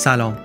[0.00, 0.38] سلام.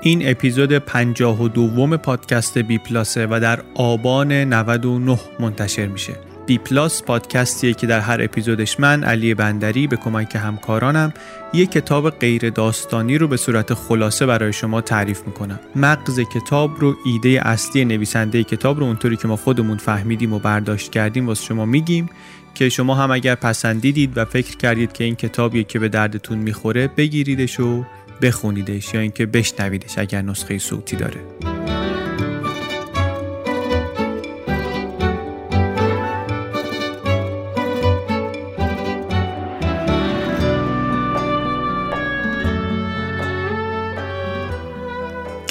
[0.00, 6.12] این اپیزود 52 پادکست بی پلاسه و در آبان 99 منتشر میشه.
[6.46, 11.12] بی پلاس پادکستیه که در هر اپیزودش من علی بندری به کمک همکارانم
[11.52, 15.60] یک کتاب غیر داستانی رو به صورت خلاصه برای شما تعریف می‌کنم.
[15.76, 20.90] مغز کتاب رو ایده اصلی نویسنده کتاب رو اونطوری که ما خودمون فهمیدیم و برداشت
[20.90, 22.10] کردیم واسه شما میگیم
[22.54, 26.88] که شما هم اگر پسندیدید و فکر کردید که این کتابیه که به دردتون می‌خوره
[26.88, 27.84] بگیریدش و
[28.22, 31.20] بخونیدش یا اینکه بشنویدش اگر نسخه صوتی داره.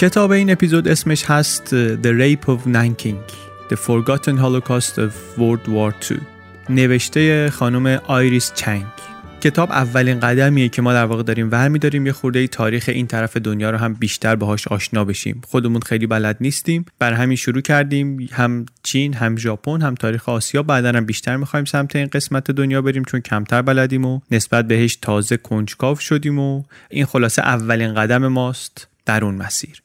[0.02, 3.34] کتاب این اپیزود اسمش هست The Rape of Nanking
[3.70, 6.22] The Forgotten Holocaust of World War II
[6.70, 9.01] نوشته خانم آیریس چنگ.
[9.42, 13.38] کتاب اولین قدمیه که ما در واقع داریم ور میداریم یه خورده تاریخ این طرف
[13.38, 15.42] دنیا رو هم بیشتر باهاش آشنا بشیم.
[15.48, 16.86] خودمون خیلی بلد نیستیم.
[17.00, 18.30] بر همین شروع کردیم.
[18.32, 20.64] هم چین هم ژاپن هم تاریخ آسیا.
[20.64, 24.96] بعدا هم بیشتر می‌خوایم سمت این قسمت دنیا بریم چون کمتر بلدیم و نسبت بهش
[24.96, 28.88] تازه کنجکاو شدیم و این خلاصه اولین قدم ماست.
[29.06, 29.82] در اون مسیر.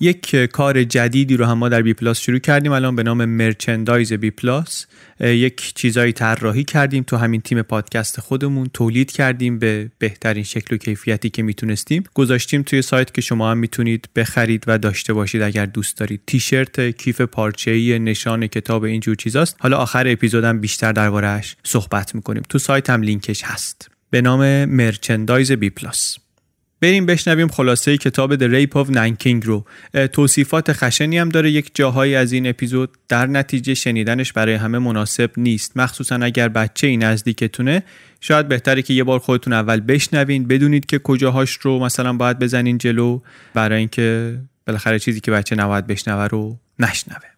[0.00, 2.72] یک کار جدیدی رو هم ما در بی پلاس شروع کردیم.
[2.72, 4.86] الان به نام merchandise بی پلاس
[5.20, 8.70] یک چیزایی طراحی کردیم تو همین تیم پادکست خودمون.
[8.72, 12.04] تولید کردیم به بهترین شکل و کیفیتی که می‌تونستیم.
[12.14, 16.20] گذاشتیم توی سایت که شما هم می‌تونید بخرید و داشته باشید اگر دوست دارید.
[16.26, 19.56] تیشرت کیف پارچه‌ای نشان کتاب اینجور چیزاست.
[19.60, 22.42] حالا آخر اپیزودم بیشتر دربارهش صحبت می‌کنیم.
[22.48, 23.90] تو سایت هم لینکش هست.
[24.10, 26.18] به نام merchandise بی پلاس
[26.84, 29.64] بریم بشنویم خلاصه کتاب The Rape of Nanking رو.
[30.12, 31.50] توصیفات خشنی هم داره.
[31.50, 35.76] یک جاهایی از این اپیزود در نتیجه شنیدنش برای همه مناسب نیست.
[35.76, 37.82] مخصوصا اگر بچه ای نزدیکتونه
[38.20, 42.78] شاید بهتره که یه بار خودتون اول بشنوین بدونید که کجاهاش رو مثلا باید بزنین
[42.78, 43.20] جلو
[43.54, 47.33] برای اینکه بالاخره چیزی که بچه نباید بشنوه رو نشنوه.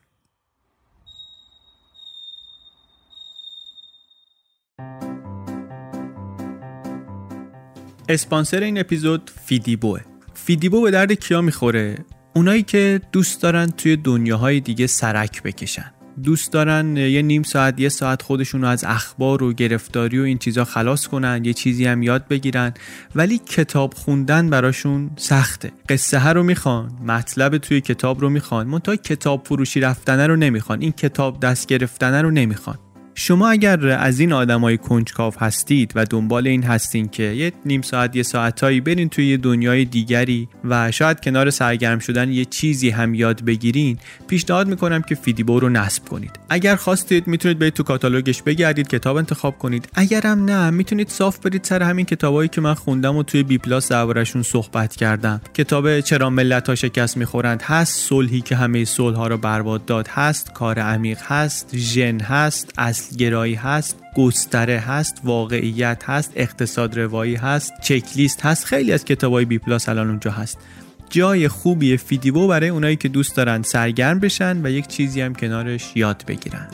[8.08, 10.00] اسپانسر این اپیزود فیدیبوه.
[10.34, 11.98] فیدیبو به درد کیا می‌خوره؟
[12.34, 15.92] اونایی که دوست دارن توی دنیاهای دیگه سرک بکشن.
[16.22, 20.38] دوست دارن یه نیم ساعت یه ساعت خودشون رو از اخبار و گرفتاری و این
[20.38, 22.74] چیزا خلاص کنن یه چیزی هم یاد بگیرن.
[23.14, 25.72] ولی کتاب خوندن براشون سخته.
[25.88, 30.80] قصه ها رو می‌خوان مطلب توی کتاب رو می‌خوان منتها کتاب فروشی رفتنه رو نمی‌خوان.
[30.80, 32.78] این کتاب دست گرفتنه رو نمی‌خوان.
[33.18, 38.16] شما اگر از این آدمای کنجکاو هستید و دنبال این هستین که یه نیم ساعت
[38.16, 43.14] یه ساعتایی برین توی یه دنیای دیگری و شاید کنار سرگرم شدن یه چیزی هم
[43.14, 46.30] یاد بگیرین پیشنهاد می‌کنم که فیدیبو رو نصب کنید.
[46.48, 49.88] اگر خواستید می‌تونید برید تو کاتالوگش بگردید کتاب انتخاب کنید.
[49.94, 53.88] اگرم نه می‌تونید صاف برید سر همین کتابایی که من خوندم و توی بی پلاس
[53.88, 55.40] دربارشون صحبت کردم.
[55.54, 60.08] کتاب چرا ملت ها شکست می‌خورند هست صلحی که همه صلح ها رو برباد داد
[60.08, 67.34] هست کار عمیق هست ژن هست اصل گرایی هست گستره هست واقعیت هست اقتصاد روایی
[67.34, 70.58] هست چکلیست هست خیلی از های بی پلاس الان اونجا هست
[71.10, 75.92] جای خوبی فیدیو برای اونایی که دوست دارن سرگرم بشن و یک چیزی هم کنارش
[75.94, 76.68] یاد بگیرن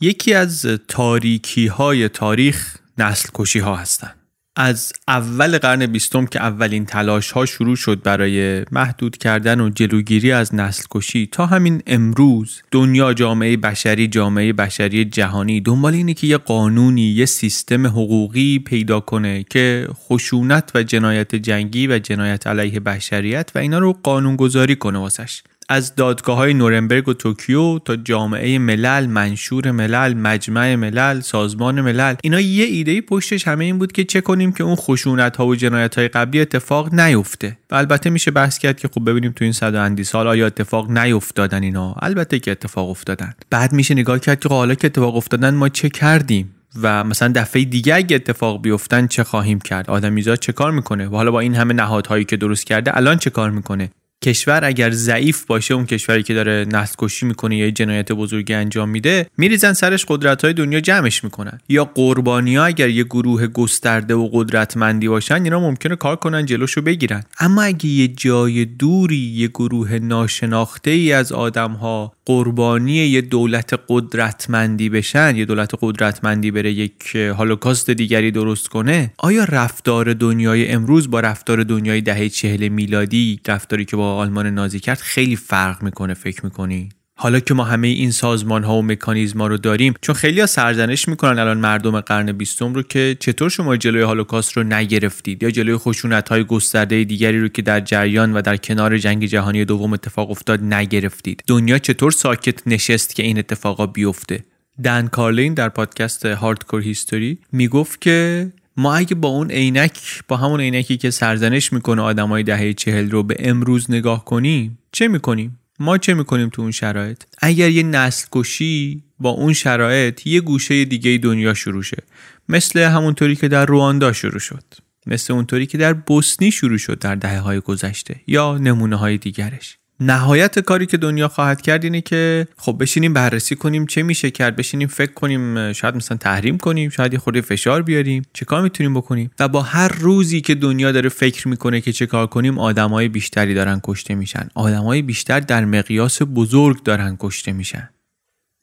[0.00, 4.23] یکی از تاریکی های تاریخ نسل کشی ها هستند.
[4.56, 10.32] از اول قرن بیستم که اولین تلاش ها شروع شد برای محدود کردن و جلوگیری
[10.32, 16.26] از نسل کشی تا همین امروز دنیا جامعه بشری جامعه بشری جهانی دنبال اینه که
[16.26, 22.80] یه قانونی یه سیستم حقوقی پیدا کنه که خشونت و جنایت جنگی و جنایت علیه
[22.80, 25.42] بشریت و اینا رو قانونگذاری کنه واسش.
[25.68, 32.14] از دادگاه های نورنبرگ و توکیو تا جامعه ملل منشور ملل مجمع ملل سازمان ملل
[32.22, 35.54] اینا یه ایده پشتش همه این بود که چه کنیم که اون خشونت ها و
[35.54, 37.58] جنایت های قبلی اتفاق نیفته.
[37.70, 40.90] و البته میشه بحث کرد که خب ببینیم تو این صد اندی سال آیا اتفاق
[40.90, 43.34] نیفتادن اینا؟ البته که اتفاق افتادن.
[43.50, 47.64] بعد میشه نگاه کرد که حالا که اتفاق افتادن ما چه کردیم؟ و مثلا دفعه
[47.64, 51.54] دیگه اگه اتفاق بیفتن چه خواهیم کرد؟ آدمیزاد چه کار می‌کنه؟ و حالا با این
[51.54, 53.90] همه نهادهایی که درست کرده الان چه کار می‌کنه؟
[54.24, 58.88] کشور اگر ضعیف باشه اون کشوری که داره نسل کشی می‌کنه یا جنایت بزرگی انجام
[58.88, 61.60] میده میریزن سرش قدرت های دنیا جمعش می‌کنن.
[61.68, 66.82] یا قربانی ها اگر یه گروه گسترده و قدرتمندی باشن اینا ممکنه کار کنن جلوشو
[66.82, 67.24] بگیرن.
[67.40, 73.80] اما اگه یه جای دوری یه گروه ناشناخته ای از آدم ها قربانی یه دولت
[73.88, 81.10] قدرتمندی بشن یه دولت قدرتمندی بره یک هولوکاست دیگری درست کنه آیا رفتار دنیای امروز
[81.10, 86.14] با رفتار دنیای دهه چهل میلادی رفتاری که با آلمان نازی کرد خیلی فرق می‌کنه
[86.14, 90.14] فکر می‌کنی؟ حالا که ما همه این سازمان ها و مکانیزم ها رو داریم چون
[90.14, 94.62] خیلی ها سرزنش می‌کنن الان مردم قرن بیستم رو که چطور شما جلوی هولوکاست رو
[94.62, 99.24] نگرفتید؟ یا جلوی خشونت های گسترده دیگری رو که در جریان و در کنار جنگ
[99.24, 104.44] جهانی دوم اتفاق افتاد نگرفتید؟ دنیا چطور ساکت نشست که این اتفاقا بیفته؟
[104.84, 110.60] دن کارلین در پادکست هاردکور هیستوری می‌گفت که ما اگه با اون عینک با همون
[110.60, 115.98] عینکی که سرزنش می‌کنه آدمای دهه چهل رو به امروز نگاه کنیم چه می‌کنیم؟ ما
[115.98, 121.18] چه می‌کنیم تو اون شرایط؟ اگر یه نسل کشی با اون شرایط یه گوشه دیگه
[121.18, 122.02] دنیا شروع شه.
[122.48, 124.64] مثل همونطوری که در رواندا شروع شد.
[125.06, 129.78] مثل اونطوری که در بوسنی شروع شد در دهه های گذشته یا نمونه های دیگرش.
[130.00, 134.56] نهایت کاری که دنیا خواهد کرد اینه که خب بشینیم بررسی کنیم چه میشه کرد
[134.56, 138.94] بشینیم فکر کنیم شاید مثلا تحریم کنیم شاید یه خورده فشار بیاریم چه کار می‌تونیم
[138.94, 143.08] بکنیم؟ و با هر روزی که دنیا داره فکر می‌کنه که چه کار کنیم آدمای
[143.08, 144.48] بیشتری دارن کشته میشن.
[144.54, 147.90] آدمای بیشتر در مقیاس بزرگ دارن کشته میشن.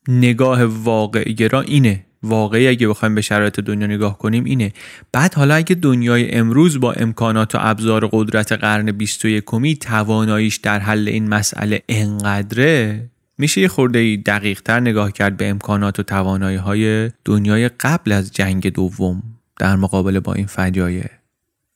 [0.07, 2.05] نگاه واقع گرا اینه.
[2.23, 4.73] واقعی اگه بخوایم به شرایط دنیا نگاه کنیم اینه.
[5.11, 10.79] بعد حالا اگه دنیای امروز با امکانات و ابزار قدرت قرن 21 کمی تواناییش در
[10.79, 16.57] حل این مسئله انقدره میشه یه خورده دقیق تر نگاه کرد به امکانات و توانایی
[16.57, 19.23] های دنیای قبل از جنگ دوم
[19.59, 21.20] در مقابله با این فجایع.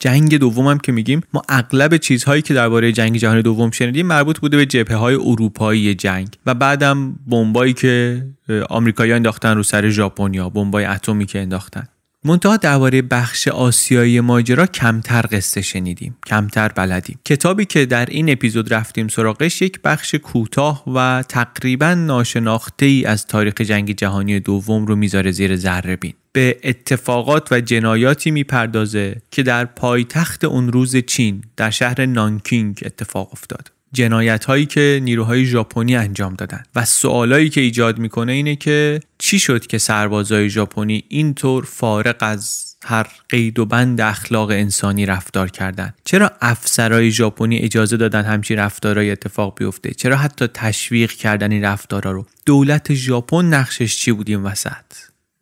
[0.05, 4.39] جنگ دوم هم که میگیم ما اغلب چیزهایی که درباره جنگ جهانی دوم شنیدیم مربوط
[4.39, 8.25] بوده به جبهه های اروپایی جنگ و بعدم بمبایی که
[8.69, 11.87] آمریکایی‌ها انداختن رو سر ژاپنیا بمبای اتمی که انداختن.
[12.27, 17.19] منتها درباره بخش آسیایی ماجرا کمتر قصه شنیدیم کمتر بلدیم.
[17.25, 23.27] کتابی که در این اپیزود رفتیم سراغش یک بخش کوتاه و تقریبا ناشناخته ای از
[23.27, 26.13] تاریخ جنگ جهانی دوم رو می‌ذاره زیر ذره بین.
[26.31, 33.29] به اتفاقات و جنایاتی می‌پردازه که در پایتخت اون روز چین در شهر نانکینگ اتفاق
[33.31, 33.71] افتاد.
[33.93, 39.39] جنایت هایی که نیروهای ژاپنی انجام دادن و سوالایی که ایجاد می‌کنه اینه که چی
[39.39, 45.93] شد که سربازای ژاپنی اینطور فارق از هر قید و بند اخلاق انسانی رفتار کردن
[46.03, 52.11] چرا افسرهای ژاپنی اجازه دادن همچین رفتارهای اتفاق بیفته؟ چرا حتی تشویق کردن این رفتارها
[52.11, 54.85] رو؟ دولت ژاپن نقشش چی بود این وسط؟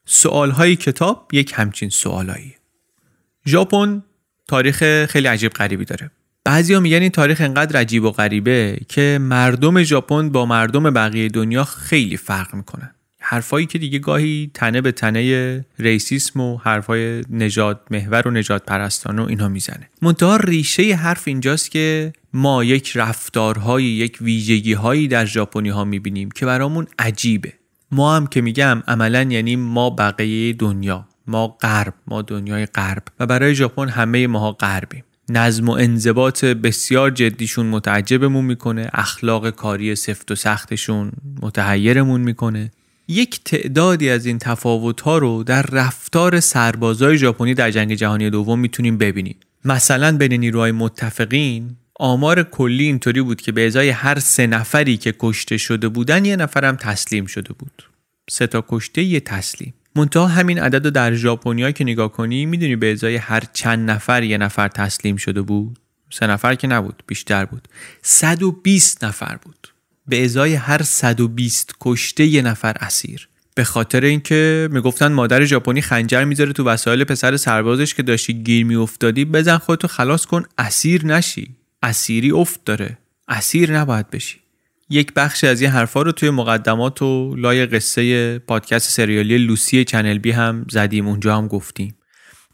[0.05, 2.55] سوالهای کتاب یک همچین سوالایی
[3.47, 4.03] ژاپن
[4.47, 6.11] تاریخ خیلی عجیب غریبی داره.
[6.43, 11.63] بعضیا میگن این تاریخ انقدر عجیب و غریبه که مردم ژاپن با مردم بقیه دنیا
[11.63, 12.95] خیلی فرق می‌کنن.
[13.25, 19.19] حرفایی که دیگه گاهی تنه به تنه ریسیسم و حرفای نجات محور و نجات پرستان
[19.19, 19.89] و اینا می‌زنه.
[20.01, 26.31] منتها ریشه حرف اینجاست که ما یک رفتارهایی یک ویژگی هایی در ژاپنی ها می‌بینیم
[26.31, 27.53] که برامون عجیبه.
[27.91, 33.25] ما هم که میگم عملا یعنی ما بقیه دنیا ما غرب ما دنیای غرب و
[33.25, 35.03] برای ژاپن همه ماها غربیم.
[35.29, 42.71] نظم و انضباط بسیار جدیشون متعجبمون می‌کنه اخلاق کاری سفت و سختشون متحیرمون می‌کنه.
[43.07, 48.59] یک تعدادی از این تفاوت ها رو در رفتار سربازای ژاپنی در جنگ جهانی دوم
[48.59, 49.35] می‌تونیم ببینیم.
[49.65, 55.13] مثلا بین نیروهای متفقین آمار کلی اینطوری بود که به ازای هر سه نفری که
[55.19, 57.89] کشته شده بودن یه نفرم تسلیم شده بود.
[58.29, 59.73] سه تا کشته یه تسلیم.
[59.95, 64.23] منتها همین عدد رو در ژاپنیا که نگاه کنی می‌دونی به ازای هر چند نفر
[64.23, 65.79] یه نفر تسلیم شده بود؟
[66.09, 67.67] سه نفر که نبود بیشتر بود.
[68.01, 69.72] 120 نفر بود.
[70.07, 73.29] به ازای هر 120 کشته یه نفر اسیر.
[73.55, 78.65] به خاطر اینکه می‌گفتن مادر ژاپنی خنجر می‌ذاره تو وسایل پسر سربازش که داشتی گیر
[78.65, 81.55] میافتادی بزن خودتو خلاص کن اسیر نشی.
[81.83, 82.97] اسیری افت داره.
[83.27, 84.39] اسیر نباید بشی.
[84.89, 90.17] یک بخش از این حرفا رو توی مقدمات و لای قصه پادکست سریالی لوسی چنل
[90.17, 91.95] بی هم زدیم اونجا هم گفتیم.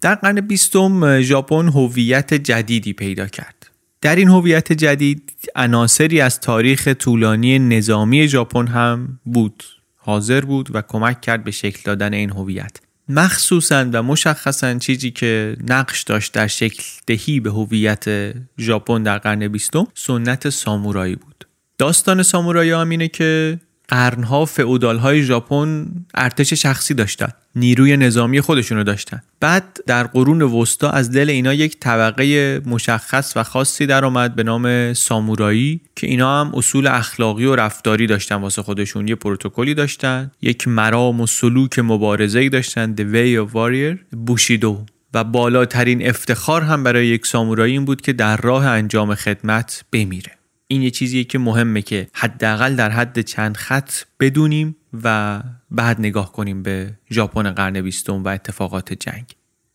[0.01, 3.58] در قرن بیستم ژاپن هویت جدیدی پیدا کرد.
[4.01, 9.63] در این هویت جدید عناصری از تاریخ طولانی نظامی ژاپن هم بود
[9.97, 12.77] حاضر بود و کمک کرد به شکل دادن این هویت.
[13.09, 19.47] مخصوصا و مشخصا چیزی که نقش داشت در شکل دهی به هویت ژاپن در قرن
[19.47, 21.47] بیستم سنت سامورایی بود.
[21.77, 24.49] داستان سامورایی هم که قرنها
[24.83, 29.21] های ژاپن ارتش شخصی داشتن نیروی نظامی خودشونو داشتن.
[29.39, 34.43] بعد در قرون وسطا از دل اینا یک طبقه مشخص و خاصی در آمد به
[34.43, 40.31] نام سامورایی که اینا هم اصول اخلاقی و رفتاری داشتن واسه خودشون یه پروتکلی داشتن
[40.41, 44.85] یک مرام و سلوک مبارزه‌ای داشتن The Way of Warrior بوشیدو.
[45.13, 50.38] و بالاترین افتخار هم برای یک سامورایی این بود که در راه انجام خدمت بمیره.
[50.71, 56.31] این یه چیزیه که مهمه که حداقل در حد چند خط بدونیم و بعد نگاه
[56.31, 59.25] کنیم به ژاپن قرن بیستم و اتفاقات جنگ.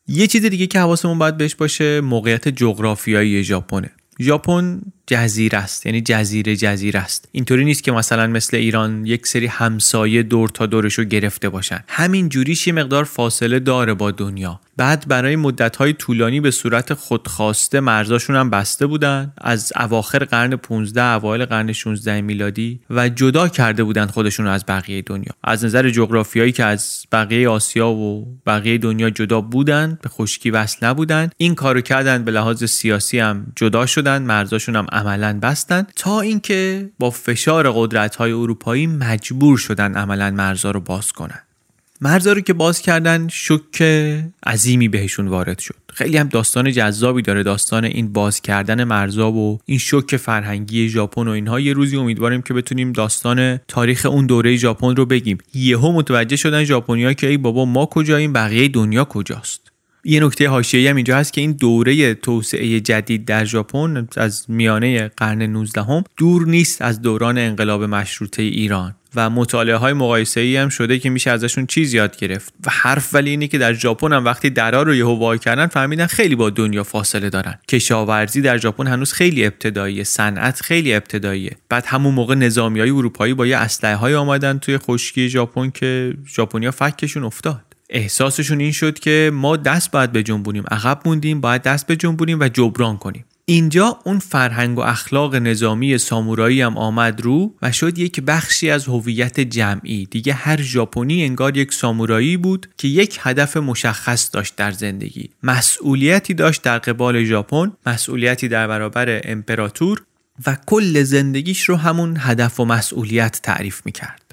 [0.07, 3.91] یه چیز دیگه که حواسمون باید بهش باشه موقعیت جغرافیایی ژاپنه.
[4.21, 7.29] ژاپن جزیره است یعنی جزیره جزیره است.
[7.33, 11.85] اینطوری نیست که مثلا مثل ایران یک سری همسایه دور تا دورشو گرفته باشن.
[11.89, 14.61] همین جوریش یه مقدار فاصله داره با دنیا.
[14.77, 19.33] بعد برای مدت‌های طولانی به صورت خودخواسته مرزاشون هم بسته بودن.
[19.39, 24.65] از اواخر قرن 15 اوایل قرن 16 میلادی و جدا کرده بودن خودشون رو از
[24.69, 25.33] بقیه دنیا.
[25.45, 30.87] از نظر جغرافیایی که از بقیه آسیا و بقیه دنیا جدا بودن به خشکی وصل
[30.87, 31.31] نبودن.
[31.37, 36.91] این کارو کردن به لحاظ سیاسی هم جدا شدن مرزاشون هم عملا بستن تا اینکه
[36.99, 41.41] با فشار قدرت‌های اروپایی مجبور شدن عملا مرزا رو باز کنن.
[42.01, 43.83] مرزا رو که باز کردن شک
[44.47, 45.75] عظیمی بهشون وارد شد.
[45.95, 51.29] خیلی هم داستان جذابی داره داستان این باز کردن مرزا و این شک فرهنگی ژاپن
[51.29, 51.61] و اینها.
[51.61, 55.39] یه روزی امیدواریم که بتونیم داستان تاریخ اون دوره ژاپن رو بگیم.
[55.55, 59.74] یهو متوجه شدن ژاپنیا که ای بابا ما کجاییم؟ بقیه دنیا کجاست؟
[60.05, 65.09] یه نکته حاشیه‌ای هم اینجا هست که این دوره توسعه جدید در ژاپن از میانه
[65.09, 70.57] قرن 19 هم دور نیست از دوران انقلاب مشروطه ایران و مطالعه های مقایسه ای
[70.57, 72.55] هم شده که میشه ازشون چیز یاد گرفت.
[72.67, 76.07] و حرف ولی اینه که در ژاپن هم وقتی درا رو یهو وا کردن فهمیدن
[76.07, 77.59] خیلی با دنیا فاصله دارن.
[77.69, 80.05] کشاورزی در ژاپن هنوز خیلی ابتداییه.
[80.05, 81.57] صنعت خیلی ابتداییه.
[81.69, 86.15] بعد همون موقع نظامی های اروپایی با یه اسلحه های آمدن توی خشکی ژاپن که
[86.27, 87.74] ژاپنیا فکشون افتاد.
[87.95, 92.41] احساسشون این شد که ما دست باید به جنبونیم عقب موندیم باید دست به جنبونیم
[92.41, 93.25] و جبران کنیم.
[93.47, 98.87] اینجا اون فرهنگ و اخلاق نظامی سامورایی هم آمد رو و شد یک بخشی از
[98.87, 100.07] هویت جمعی.
[100.11, 105.31] دیگه هر ژاپنی انگار یک سامورایی بود که یک هدف مشخص داشت در زندگی.
[105.43, 110.03] مسئولیتی داشت در قبال ژاپن مسئولیتی در برابر امپراتور
[110.47, 114.24] و کل زندگیش رو همون هدف و مسئولیت تعریف می‌کرد.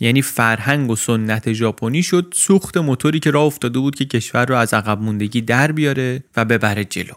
[0.00, 4.56] یعنی فرهنگ و سنت ژاپنی شد سوخت موتوری که راه افتاده بود که کشور رو
[4.56, 7.14] از عقب موندگی در بیاره و ببره جلو.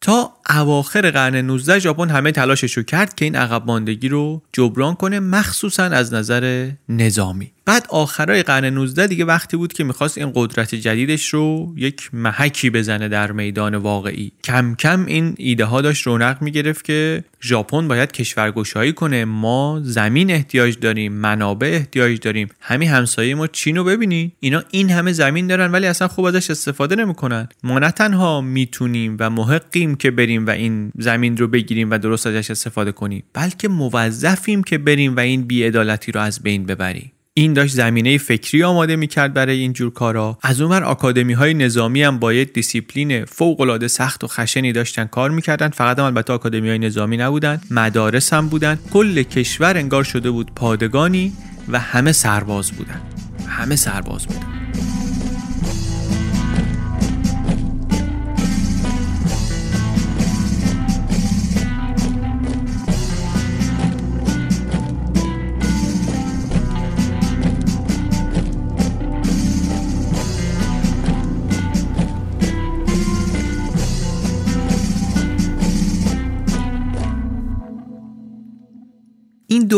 [0.00, 4.94] تا اواخر قرن 19 ژاپن همه تلاشش رو کرد که این عقب ماندگی رو جبران
[4.94, 7.52] کنه مخصوصا از نظر نظامی.
[7.66, 12.70] بعد آخرای قرن 19 دیگه وقتی بود که می‌خواست این قدرت جدیدش رو یک محکی
[12.70, 14.32] بزنه در میدان واقعی.
[14.44, 19.24] کم کم این ایده ها داشت رونق می‌گرفت که ژاپن باید کشورگشایی کنه.
[19.24, 22.48] ما زمین احتیاج داریم منابع احتیاج داریم.
[22.60, 24.32] همین همسایه ما چین رو ببینی.
[24.40, 27.48] اینا این همه زمین دارن ولی اصلا خوب ازش استفاده نمی‌کنن.
[27.62, 32.26] ما نه تنها می‌تونیم و محقیم که بریم و این زمین رو بگیریم و درست
[32.26, 37.12] ازش استفاده کنیم بلکه موظفیم که بریم و این بیعدالتی رو از بین ببریم.
[37.36, 40.38] این داشت زمینه فکری آماده می‌کرد برای این جور کارا.
[40.42, 45.30] از اونور آکادمی های نظامی هم باید دیسیپلین فوق العاده سخت و خشنی داشتن کار
[45.30, 45.68] می‌کردن.
[45.68, 48.78] فقط هم البته آکادمی های نظامی نبودن مدارس هم بودن.
[48.92, 51.32] کل کشور انگار شده بود پادگانی
[51.68, 53.00] و همه سرباز بودن.
[53.48, 54.63] همه سرباز بودن.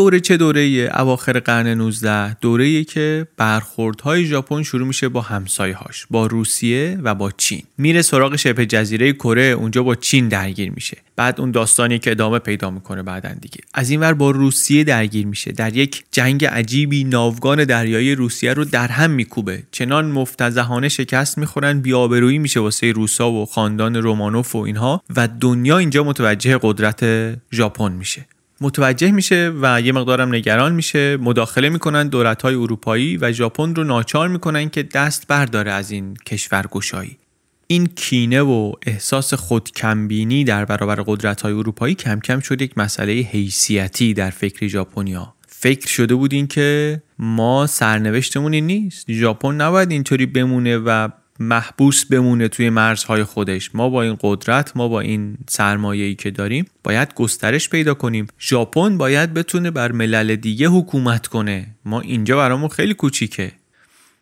[0.07, 6.25] دوره چه دوره اواخر قرن 19 دوره که برخوردهای ژاپن شروع میشه با همسایه‌هاش با
[6.25, 7.63] روسیه و با چین.
[7.77, 10.97] میره سراغ شبه جزیره کره اونجا با چین درگیر میشه.
[11.15, 13.59] بعد اون داستانی که ادامه پیدا می‌کنه بعدا دیگه.
[13.73, 15.51] از این ور با روسیه درگیر میشه.
[15.51, 19.63] در یک جنگ عجیبی ناوگان دریایی روسیه رو در هم میکوبه.
[19.71, 25.77] چنان مفتزهانه شکست می‌خورن بیابرویی میشه واسه روسا و خاندان رومانوف و اینها و دنیا
[25.77, 27.05] اینجا متوجه قدرت
[27.51, 28.25] ژاپن میشه.
[28.61, 31.17] متوجه میشه و یه مقدارم نگران میشه.
[31.17, 36.13] مداخله می‌کنن دولت های اروپایی و ژاپن رو ناچار می‌کنن که دست برداره از این
[36.25, 37.17] کشورگشایی.
[37.67, 43.13] این کینه و احساس خودکمبینی در برابر قدرت های اروپایی کم کم شد یک مسئله
[43.13, 45.33] حیثیتی در فکر ژاپنیا.
[45.47, 49.11] فکر شده بود این که ما سرنوشتمون این نیست.
[49.11, 51.09] ژاپن نباید اینطوری بمونه و
[51.39, 53.75] محبوس بمونه توی مرزهای خودش.
[53.75, 58.27] ما با این قدرت ما با این سرمایه‌ای که داریم باید گسترش پیدا کنیم.
[58.39, 61.67] ژاپن باید بتونه بر ملل دیگه حکومت کنه.
[61.85, 63.51] ما اینجا برامون خیلی کوچیکه.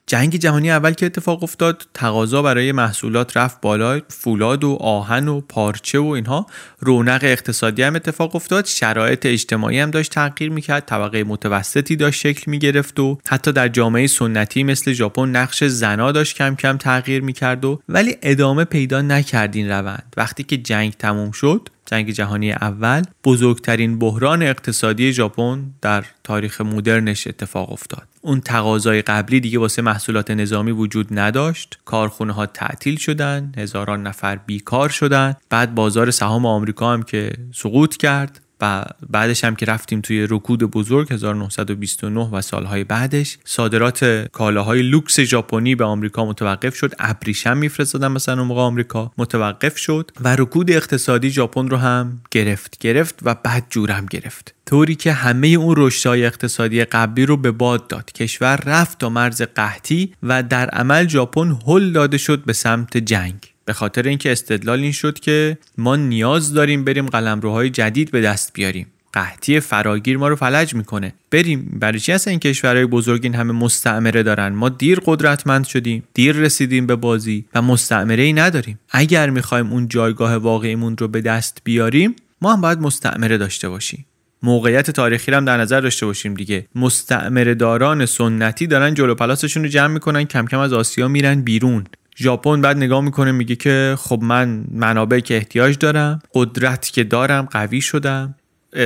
[0.08, 5.42] جنگ جهانی اول که اتفاق افتاد تقاضا برای محصولات رفت بالا فولاد و آهن و
[5.42, 6.46] پارچه و اینها.
[6.80, 12.52] رونق اقتصادی هم اتفاق افتاد شرایط اجتماعی هم داشت تغییر می‌کرد طبقه متوسطی داشت شکل
[12.52, 17.66] می‌گرفت و حتی در جامعه سنتی مثل ژاپن نقش زنا داشت کم کم تغییر می‌کرد
[17.66, 20.14] و ولی ادامه پیدا نکرد این روند.
[20.18, 27.28] وقتی که جنگ تموم شد جنگ جهانی اول بزرگترین بحران اقتصادی ژاپن در تاریخ مدرنش
[27.28, 28.08] اتفاق افتاد.
[28.22, 31.80] اون تقاضای قبلی دیگه واسه محصولات نظامی وجود نداشت.
[31.86, 35.36] کارخونه ها تعطیل شدن هزاران نفر بیکار شدن.
[35.50, 38.42] بعد بازار سهام آمریکا هم که سقوط کرد.
[38.62, 45.20] و بعدش هم که رفتیم توی رکود بزرگ 1929 و سالهای بعدش صادرات کالاهای لوکس
[45.20, 46.94] ژاپنی به آمریکا متوقف شد.
[47.00, 49.12] ابریشم میفرستادن مثلا اون موقع آمریکا.
[49.18, 54.56] متوقف شد و رکود اقتصادی ژاپن رو هم گرفت گرفت و بعد جورم گرفت.
[54.66, 58.12] طوری که همه اون رشدهای اقتصادی قبلی رو به باد داد.
[58.12, 63.55] کشور رفت تا مرز قحطی و در عمل ژاپن هل داده شد به سمت جنگ.
[63.66, 68.54] به خاطر اینکه استدلال این شد که ما نیاز داریم بریم قلمروهای جدید به دست
[68.54, 68.88] بیاریم.
[69.14, 71.14] قحطی فراگیر ما رو فلج می‌کنه.
[71.32, 71.78] بریم.
[71.80, 76.36] برای چی اصلا این کشورهای بزرگ این همه مستعمره دارن؟ ما دیر قدرتمند شدیم دیر
[76.36, 78.80] رسیدیم به بازی و مستعمره ای نداریم.
[78.92, 84.06] اگر می‌خوایم اون جایگاه واقعیمون رو به دست بیاریم ما هم باید مستعمره داشته باشیم.
[84.44, 86.66] موقعیت تاریخی هم در نظر داشته باشیم دیگه.
[86.76, 91.84] مستعمره داران سنتی دارن جلو پلاسشون رو جمع می‌کنن کم کم از آسیا میرن بیرون.
[92.18, 97.48] ژاپن بعد نگاه می‌کنه میگه که خب من منابع که احتیاج دارم قدرت که دارم
[97.52, 98.36] قوی شدم.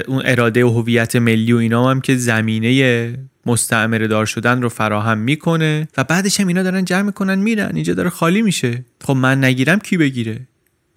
[0.07, 3.13] اون اراده و هویت ملی و اینا هم که زمینه
[3.45, 7.71] مستعمره دار شدن رو فراهم می‌کنه و بعدش هم اینا دارن جمع می‌کنن میرن.
[7.75, 8.85] اینجا داره خالی میشه.
[9.01, 10.39] خب من نگیرم کی بگیره؟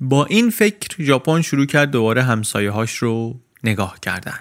[0.01, 4.39] با این فکر ژاپن شروع کرد دوباره همسایه هاش رو نگاه کردن.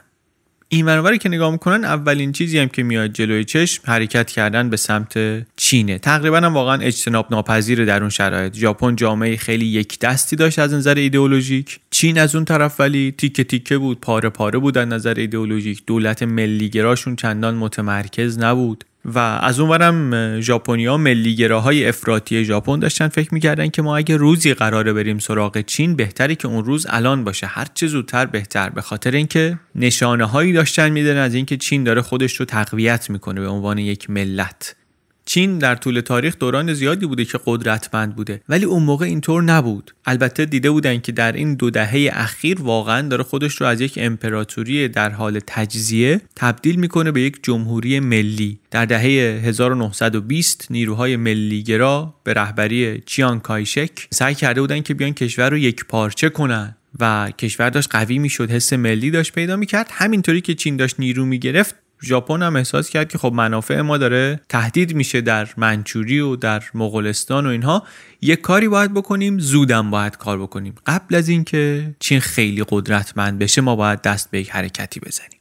[0.73, 4.77] این ورانوری که نگاه می‌کنن اولین چیزی هم که میاد جلوی چشم حرکت کردن به
[4.77, 5.13] سمت
[5.55, 5.97] چینه.
[5.97, 8.55] تقریبا هم واقعا اجتناب ناپذیر در اون شرایط.
[8.55, 11.79] ژاپن جامعه خیلی یک دستی داشت از نظر ایدئولوژیک.
[11.89, 15.83] چین از اون طرف ولی تیکه تیکه بود پاره پاره بود از نظر ایدئولوژیک.
[15.87, 18.83] دولت ملیگراشون چندان متمرکز نبود.
[19.05, 24.93] و از اونورم ژاپنیا ملیگراهای افراطی ژاپن داشتن فکر می‌کردن که ما اگه روزی قراره
[24.93, 27.47] بریم سراغ چین بهتری که اون روز الان باشه.
[27.47, 28.69] هر چه زودتر بهتر.
[28.69, 33.41] به خاطر اینکه نشانه هایی داشتن میدن از اینکه چین داره خودش رو تقویت می‌کنه
[33.41, 34.75] به عنوان یک ملت.
[35.25, 39.95] چین در طول تاریخ دوران زیادی بوده که قدرتمند بوده ولی اون موقع اینطور نبود.
[40.05, 43.93] البته دیده بودن که در این دو دهه اخیر واقعا داره خودش رو از یک
[44.01, 48.59] امپراتوری در حال تجزیه تبدیل می‌کنه به یک جمهوری ملی.
[48.71, 49.01] در دهه
[49.45, 55.85] 1920 نیروهای ملیگرا به رهبری چیان کایشک سعی کرده بودن که بیان کشور رو یک
[55.85, 59.89] پارچه کنن و کشور داشت قوی می‌شد حس ملی داشت پیدا می‌کرد.
[59.91, 64.41] همینطوری که چین داشت نیرو می‌گرفت ژاپن هم احساس کرد که خب منافع ما داره
[64.49, 67.83] تهدید میشه در منچوری و در مغولستان و اینها.
[68.21, 70.75] یک کاری باید بکنیم زودم باید کار بکنیم.
[70.85, 75.39] قبل از اینکه چین خیلی قدرتمند بشه ما باید دست به یک حرکتی بزنیم.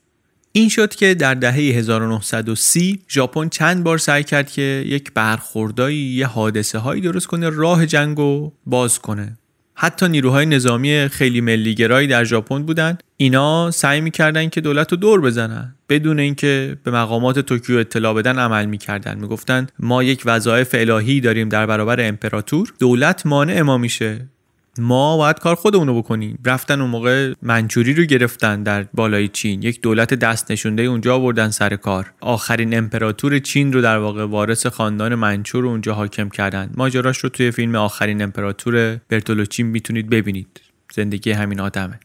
[0.53, 6.27] این شد که در دهه 1930 ژاپن چند بار سعی کرد که یک برخوردایی یه
[6.27, 9.39] حادثه هایی درست کنه راه جنگ رو باز کنه.
[9.75, 15.21] حتی نیروهای نظامی خیلی ملیگرایی در ژاپن بودند اینا سعی می‌کردن که دولت رو دور
[15.21, 19.19] بزنن بدون اینکه به مقامات توکیو اطلاع بدن عمل می‌کردن.
[19.19, 24.29] می‌گفتند ما یک وظایف الهی داریم در برابر امپراتور دولت مانع ما میشه.
[24.79, 26.39] ما باید کار خودمونو بکنیم.
[26.45, 29.63] رفتن اون موقع منچوری رو گرفتن در بالای چین.
[29.63, 32.13] یک دولت دست نشونده اونجا بردن سر کار.
[32.21, 36.71] آخرین امپراتور چین رو در واقع وارث خاندان منچور رو اونجا حاکم کردن.
[36.77, 40.61] ماجراش رو توی فیلم آخرین امپراتور برتولوچین می‌تونید ببینید.
[40.95, 42.01] زندگی همین آدمه.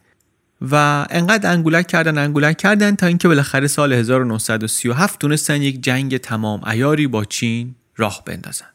[0.62, 6.64] و انقدر انگولک کردن انگولک کردن تا اینکه بالاخره سال 1937 تونستن یک جنگ تمام
[6.64, 8.66] ایاری با چین راه بندازن.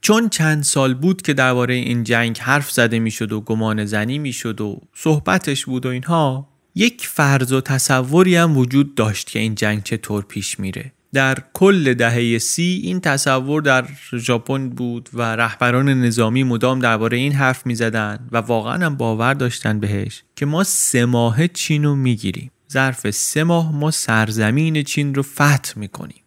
[0.00, 4.60] چون چند سال بود که درباره این جنگ حرف زده می‌شد و گمان زنی می‌شد
[4.60, 9.82] و صحبتش بود و اینها یک فرض و تصوری هم وجود داشت که این جنگ
[9.82, 10.92] چطور پیش میره.
[11.12, 17.32] در کل دهه سی این تصور در ژاپن بود و رهبران نظامی مدام درباره این
[17.32, 22.50] حرف می‌زدن و واقعا هم باور داشتن بهش که ما سه ماه چین رو می‌گیریم.
[22.72, 26.22] ظرف سه ماه ما سرزمین چین رو فتح می‌کنیم.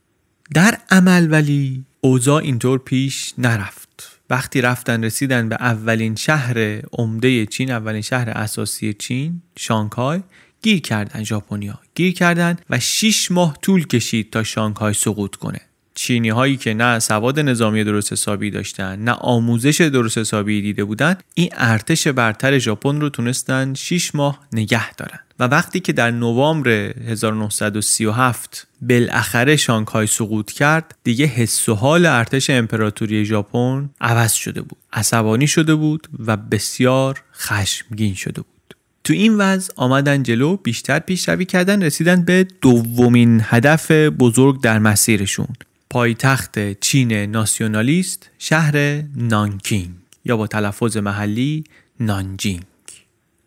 [0.53, 4.19] در عمل ولی اوضاع اینطور پیش نرفت.
[4.29, 10.19] وقتی رفتن رسیدن به اولین شهر عمده چین اولین شهر اساسی چین شانگهای
[10.63, 15.61] گیر کردن ژاپنیا گیر کردن و 6 ماه طول کشید تا شانگهای سقوط کنه.
[15.95, 21.15] چینی هایی که نه سواد نظامی درست حسابی داشتن نه آموزش درست حسابی دیده بودن
[21.33, 25.19] این ارتش برتر ژاپن رو تونستن 6 ماه نگه دارن.
[25.39, 32.49] و وقتی که در نوامبر 1937 بالاخره شانگهای سقوط کرد دیگه حس و حال ارتش
[32.49, 38.52] امپراتوری ژاپن عوض شده بود عصبانی شده بود و بسیار خشمگین شده بود.
[39.03, 45.47] تو این وضع آمدن جلو بیشتر پیشروی کردن رسیدن به دومین هدف بزرگ در مسیرشون.
[45.89, 49.89] پایتخت چین ناسیونالیست شهر نانکینگ
[50.25, 51.63] یا با تلفظ محلی
[51.99, 52.63] نانجینگ.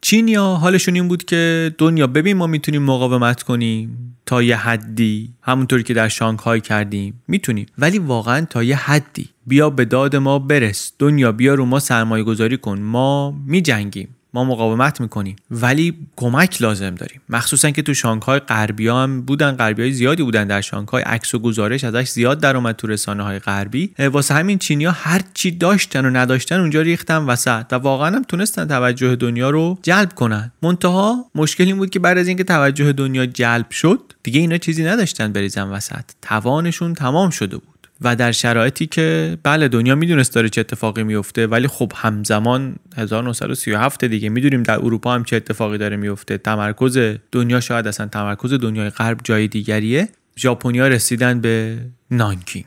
[0.01, 5.31] چینیا حالشون این بود که دنیا ببین ما می‌تونیم مقاومت کنیم تا یه حدی.
[5.43, 7.23] همونطوری که در شانگهای کردیم.
[7.29, 7.67] می‌تونیم.
[7.79, 9.29] ولی واقعا تا یه حدی.
[9.47, 10.93] بیا به داد ما برس.
[10.99, 12.81] دنیا بیا رو ما سرمایه گذاری کن.
[12.81, 14.09] ما میجنگیم.
[14.37, 15.37] ما مقاومت می‌کنیم.
[15.51, 17.21] ولی کمک لازم داریم.
[17.29, 21.03] مخصوصا که تو شانگهای غربی هم بودن غربی های زیادی بودن در شانگهای.
[21.03, 25.21] عکس و گزارش ازش زیاد در اومد تو رسانه های غربی واسه همین چینیا هر
[25.35, 30.15] چی داشتن و نداشتن اونجا ریختن وسط و واقعا هم تونستن توجه دنیا رو جلب
[30.15, 30.53] کنن.
[30.63, 34.85] منتها مشکل این بود که بعد از اینکه توجه دنیا جلب شد دیگه اینا چیزی
[34.85, 36.05] نداشتن بریزن وسط.
[36.23, 37.76] توانشون تمام شده بود.
[38.01, 44.05] و در شرایطی که بله دنیا می‌دونست داره چه اتفاقی میفته ولی خب همزمان 1937
[44.05, 46.99] دیگه می‌دونیم در اروپا هم چه اتفاقی داره میفته تمرکز
[47.33, 50.09] دنیا شاید اصلا تمرکز دنیای غرب جای دیگریه.
[50.39, 51.79] ژاپنیا رسیدن به
[52.11, 52.67] نانکینگ.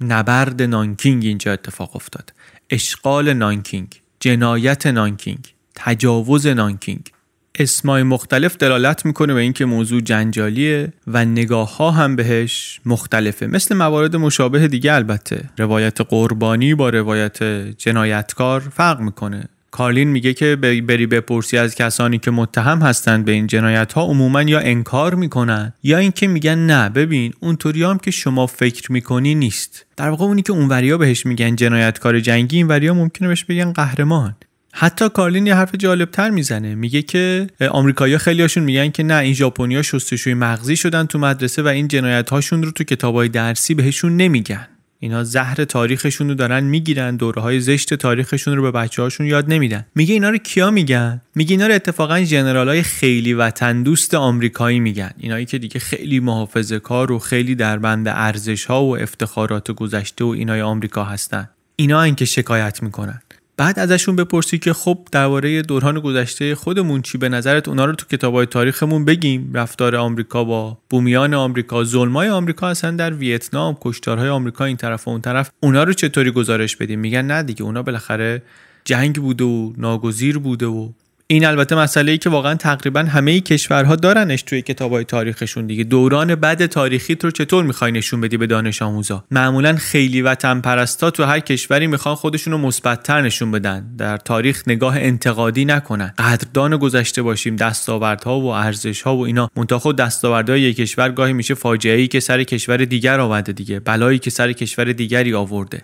[0.00, 2.32] نبرد نانکینگ اینجا اتفاق افتاد.
[2.70, 7.10] اشغال نانکینگ جنایت نانکینگ تجاوز نانکینگ.
[7.58, 13.46] اسمای مختلف دلالت می‌کنه به اینکه موضوع جنجالیه و نگاه ها هم بهش مختلفه.
[13.46, 15.50] مثل موارد مشابه دیگه البته.
[15.58, 17.42] روایت قربانی با روایت
[17.78, 19.44] جنایتکار فرق می‌کنه.
[19.70, 24.42] کارلین میگه که بری بپرسی از کسانی که متهم هستند به این جنایت ها عموما
[24.42, 29.86] یا انکار می‌کنن یا اینکه میگن نه ببین اونطوری هم که شما فکر می‌کنی نیست.
[29.96, 34.34] در واقع اونی که اونوریا بهش میگن جنایتکار جنگی این وریا ممکنه بهش بگن قهرمان.
[34.76, 36.74] حتی کارلین یه حرف جالب تر می‌زنه.
[36.74, 41.66] میگه که آمریکایی‌ها خیلیاشون میگن که نه این ژاپنیا شستشوی مغزی شدن تو مدرسه و
[41.66, 44.68] این جنایت هاشون رو تو کتابای درسی بهشون نمیگن.
[44.98, 49.52] اینا زهر تاریخشون رو دارن می‌گیرن دوره های زشت تاریخشون رو به بچه هاشون یاد
[49.52, 49.86] نمیدن.
[49.94, 54.80] میگه اینا رو کیا میگن؟ میگه اینا رو اتفاقا ژنرال های خیلی وطن دوست آمریکایی
[54.80, 55.10] میگن.
[55.18, 60.24] اینایی که دیگه خیلی محافظه کار و خیلی در بند ارزش ها و افتخارات گذشته
[60.24, 61.48] و اینای آمریکا هستن.
[61.76, 63.20] اینا این که شکایت می‌کنن.
[63.56, 68.06] بعد ازشون بپرسی که خب درباره دوران گذشته خودمون چی؟ به نظرت اونا رو تو
[68.06, 69.50] کتابای تاریخمون بگیم.
[69.54, 75.10] رفتار آمریکا با بومیان آمریکا ظلمای آمریکا اصلا در ویتنام کشتارهای آمریکا این طرف و
[75.10, 78.42] اون طرف اونا رو چطوری گزارش بدیم؟ میگن نه دیگه اونا بالاخره
[78.84, 80.88] جنگ بوده و ناگزیر بوده و
[81.26, 85.84] این البته مسئله ای که واقعا تقریبا همه کشورها دارنش توی کتابای تاریخشون دیگه.
[85.84, 91.10] دوران بد تاریخی رو چطور می‌خوای نشون بدی به دانش آموزا؟ معمولا خیلی وطن پرستا
[91.10, 93.96] تو هر کشوری می‌خوان خودشون رو مثبتتر نشون بدن.
[93.98, 96.14] در تاریخ نگاه انتقادی نکنن.
[96.18, 99.50] قدردان گذشته باشیم دستاوردها و ارزشها و اینا.
[99.56, 103.80] منتها خود دستاوردهای یک کشور گاهی میشه فاجعه ای که سر کشور دیگر آورده دیگه.
[103.80, 105.82] بلایی که سر کشور دیگری آورده.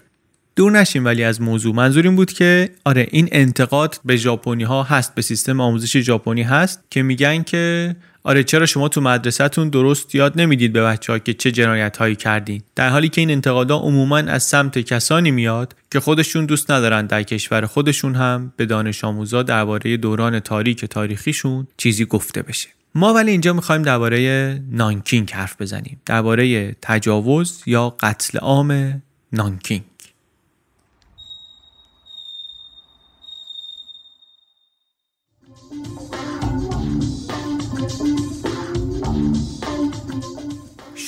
[0.61, 1.75] دور نشیم ولی از موضوع.
[1.75, 6.43] منظور این بود که آره این انتقاد به ژاپنی ها هست به سیستم آموزش ژاپنی
[6.43, 11.19] هست که میگن که آره چرا شما تو مدرسهتون درست یاد نمی‌دید به بچه ها
[11.19, 15.77] که چه جنایت هایی کردین؟ در حالی که این انتقادا عموما از سمت کسانی میاد
[15.91, 21.67] که خودشون دوست ندارن در کشور خودشون هم به دانش آموزا درباره دوران تاریک تاریخیشون
[21.77, 22.69] چیزی گفته بشه.
[22.95, 26.01] ما ولی اینجا می‌خوایم درباره نانکینگ حرف بزنیم.
[26.07, 29.83] درباره تجاوز یا قتل عام نانکینگ.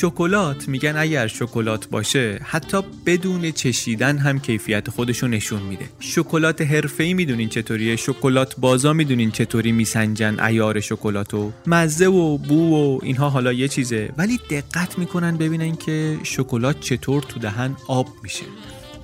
[0.02, 5.84] شکلات میگن اگر شکلات باشه حتی بدون چشیدن هم کیفیت خودشو نشون میده.
[6.00, 12.98] شکلات حرفه‌ای می‌دونین چطوریه؟ شکلات بازا می‌دونین چطوری میسنجن ایار شکلاتو؟ مزه و بو و
[13.02, 14.10] اینها حالا یه چیزه.
[14.16, 18.44] ولی دقت می‌کنن ببینن که شکلات چطور تو دهن آب میشه.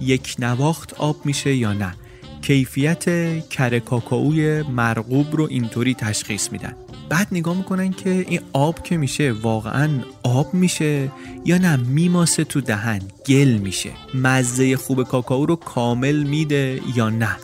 [0.00, 1.94] یک نواخت آب میشه یا نه؟
[2.42, 3.04] کیفیت
[3.48, 6.74] کره کاکائوی مرغوب رو اینطوری تشخیص میدن.
[7.08, 9.88] بعد نگاه می‌کنن که این آب که میشه واقعا
[10.22, 11.12] آب میشه
[11.44, 13.90] یا نه؟ میماسه تو دهن گل میشه.
[14.14, 17.36] مزه خوب کاکائو رو کامل میده یا نه؟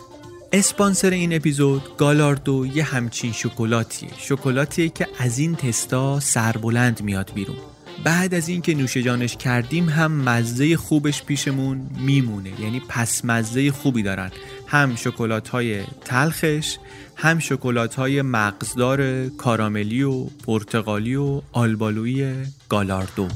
[0.53, 4.09] اسپانسر این اپیزود گالاردو یه همچین شکلاتیه.
[4.17, 7.57] شکلاتیه که از این تستا سربلند میاد بیرون.
[8.03, 12.61] بعد از اینکه نوش جانش کردیم هم مزه خوبش پیشمون میمونه.
[12.61, 14.31] یعنی پس مزه خوبی دارن.
[14.67, 16.77] هم شکلات های تلخش
[17.15, 23.27] هم شکلات های مغزدار کاراملی و پرتغالی و آلبالوی گالاردو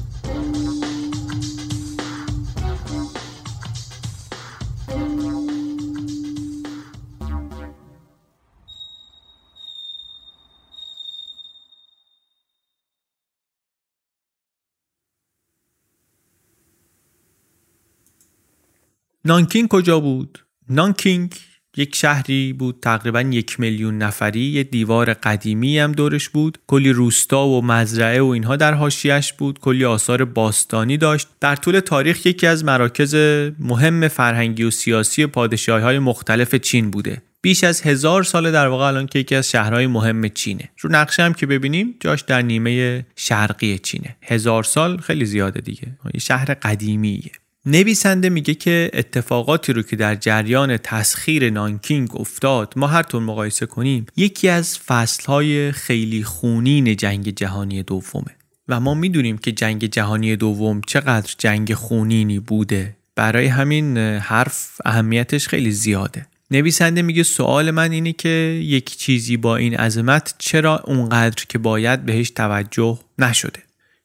[19.24, 20.38] نانکینگ کجا بود؟
[20.70, 21.34] نانکینگ
[21.76, 24.40] یک شهری بود تقریبا یک میلیون نفری.
[24.40, 26.58] یه دیوار قدیمی هم دورش بود.
[26.66, 29.58] کلی روستا و مزرعه و اینها در حاشیش بود.
[29.58, 31.28] کلی آثار باستانی داشت.
[31.40, 33.14] در طول تاریخ یکی از مراکز
[33.58, 37.22] مهم فرهنگی و سیاسی پادشاهی های مختلف چین بوده.
[37.42, 40.68] بیش از هزار سال در واقع الان که یکی از شهرهای مهم چینه.
[40.80, 44.16] رو نقشه هم که ببینیم جاش در نیمه شرقی چینه.
[44.22, 45.88] هزار سال خیلی زیاده دیگه.
[46.18, 47.30] شهر قدیمیه.
[47.66, 53.66] نویسنده میگه که اتفاقاتی رو که در جریان تسخیر نانکینگ افتاد ما هر طور مقایسه
[53.66, 58.36] کنیم یکی از فصلهای خیلی خونین جنگ جهانی دومه.
[58.68, 62.96] و ما می‌دونیم که جنگ جهانی دوم چقدر جنگ خونینی بوده.
[63.16, 66.26] برای همین حرف اهمیتش خیلی زیاده.
[66.50, 68.28] نویسنده میگه سوال من اینه که
[68.62, 73.62] یک چیزی با این عظمت چرا اونقدر که باید بهش توجه نشده؟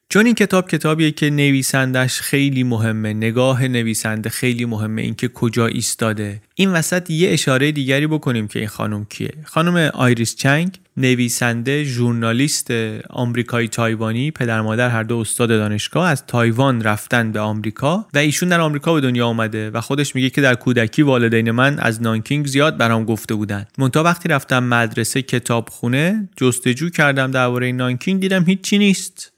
[0.08, 6.42] چون این کتاب کتابیه که نویسندش خیلی مهمه نگاه نویسنده خیلی مهمه اینکه کجا ایستاده.
[6.54, 9.32] این وسط یه اشاره دیگری بکنیم که این خانم کیه.
[9.44, 12.70] خانم آیریس چنگ نویسنده ژورنالیست
[13.10, 18.48] آمریکایی تایوانی پدر مادر هر دو استاد دانشگاه از تایوان رفتن به آمریکا و ایشون
[18.48, 22.46] در آمریکا به دنیا آمده و خودش میگه که در کودکی والدین من از نانکینگ
[22.46, 28.78] زیاد برام گفته بودن منتها وقتی رفتم مدرسه کتابخونه جستجو کردم درباره نانکینگ دیدم هیچی
[28.78, 29.35] نیست.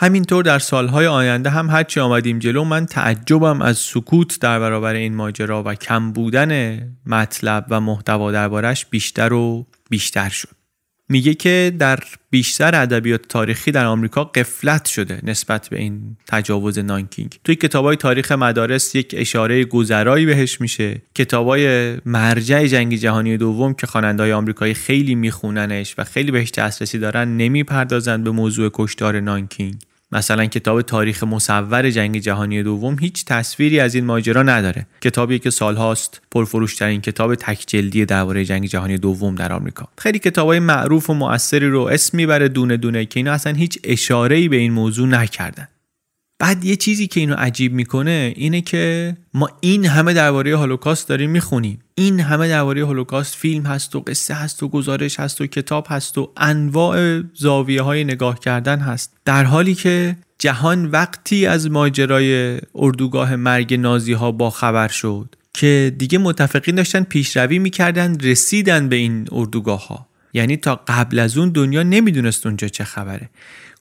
[0.00, 5.14] همینطور در سالهای آینده هم هرچی آمدیم جلو من تعجبم از سکوت در برابر این
[5.14, 10.57] ماجرا و کم بودن مطلب و محتوا دربارش بیشتر و بیشتر شد.
[11.08, 11.98] میگه که در
[12.30, 17.38] بیشتر ادبیات تاریخی در آمریکا قفلت شده نسبت به این تجاوز نانکینگ.
[17.44, 21.02] توی کتابای تاریخ مدارس یک اشاره گذرایی بهش میشه.
[21.14, 27.36] کتابای مرجع جنگ جهانی دوم که خواننده‌های آمریکایی خیلی میخوننش و خیلی بهش دسترسی دارن
[27.36, 29.74] نمی‌پردازند به موضوع کشتار نانکینگ.
[30.12, 34.86] مثلا کتاب تاریخ مصور جنگ جهانی دوم هیچ تصویری از این ماجرا نداره.
[35.00, 39.88] کتابی که سالهاست پرفروشترین کتاب تک جلدی درباره جنگ جهانی دوم در آمریکا.
[39.98, 44.48] خیلی کتابای معروف و مؤثری رو اسم می‌بره دونه دونه که اینا اصلا هیچ اشاره‌ای
[44.48, 45.68] به این موضوع نکردن.
[46.38, 51.30] بعد یه چیزی که اینو عجیب می‌کنه اینه که ما این همه درباره هولوکاست داریم
[51.30, 51.78] می‌خونیم.
[51.94, 56.18] این همه درباره هولوکاست فیلم هست و قصه هست و گزارش هست و کتاب هست
[56.18, 59.12] و انواع زاویه های نگاه کردن هست.
[59.24, 65.94] در حالی که جهان وقتی از ماجرای اردوگاه مرگ نازی ها با خبر شد که
[65.98, 71.48] دیگه متفقین داشتن پیشروی می‌کردن رسیدن به این اردوگاه ها یعنی تا قبل از اون
[71.48, 73.30] دنیا نمی‌دونست اونجا چه خبره.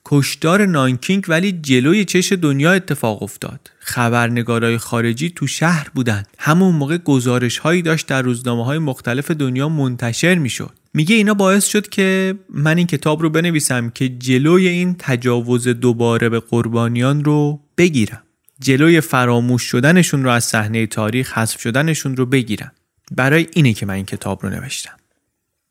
[0.09, 3.71] کشدار نانکینگ ولی جلوی چش دنیا اتفاق افتاد.
[3.79, 6.23] خبرنگارای خارجی تو شهر بودن.
[6.37, 10.73] همون موقع گزارش هایی داشت در روزنامه های مختلف دنیا منتشر می‌شد.
[10.93, 16.29] میگه اینا باعث شد که من این کتاب رو بنویسم که جلوی این تجاوز دوباره
[16.29, 18.23] به قربانیان رو بگیرم.
[18.59, 22.71] جلوی فراموش شدنشون رو از صحنه تاریخ حذف شدنشون رو بگیرم.
[23.11, 24.97] برای اینه که من این کتاب رو نوشتم.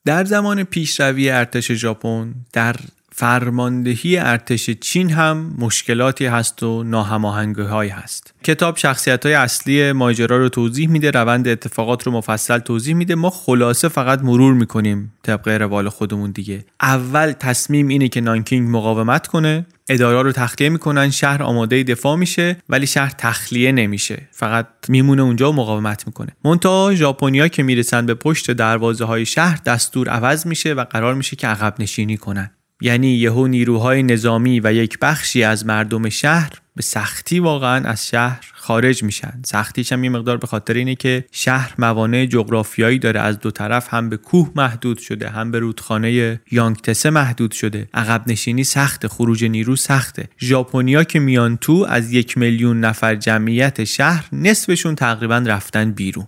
[0.05, 2.77] در زمان پیشروی ارتش ژاپن در
[3.19, 8.35] فرماندهی ارتش چین هم مشکلاتی هست و ناهماهنگی های هست.
[8.45, 13.15] کتاب شخصیت های اصلی ماجرا رو توضیح میده روند اتفاقات رو مفصل توضیح میده.
[13.15, 16.65] ما خلاصه فقط مرور می‌کنیم طبق روال خودمون دیگه.
[16.81, 19.67] اول تصمیم اینه که نانکینگ مقاومت کنه.
[19.89, 21.11] اداره رو تخلیه می‌کنن.
[21.11, 24.29] شهر آماده دفاع میشه ولی شهر تخلیه نمیشه.
[24.33, 26.29] فقط میمونه اونجا و مقاومت می‌کنه.
[26.45, 31.37] مونتا ژاپنیا که می‌رسن به پشت دروازه های شهر دستور عوض میشه و قرار میشه
[31.37, 32.51] که عقب نشینی کنن.
[32.81, 38.53] یعنی یهو نیروهای نظامی و یک بخشی از مردم شهر به سختی واقعا از شهر
[38.55, 39.41] خارج میشن.
[39.47, 43.21] سختیش هم یه مقدار به خاطر اینه که شهر موانع جغرافیایی داره.
[43.21, 47.89] از دو طرف هم به کوه محدود شده هم به رودخانه یانگتسه محدود شده.
[47.95, 50.29] عقب نشینی سخته خروج نیرو سخته.
[50.41, 56.27] ژاپنیا که میان تو از یک میلیون نفر جمعیت شهر نصفشون تقریبا رفتن بیرون.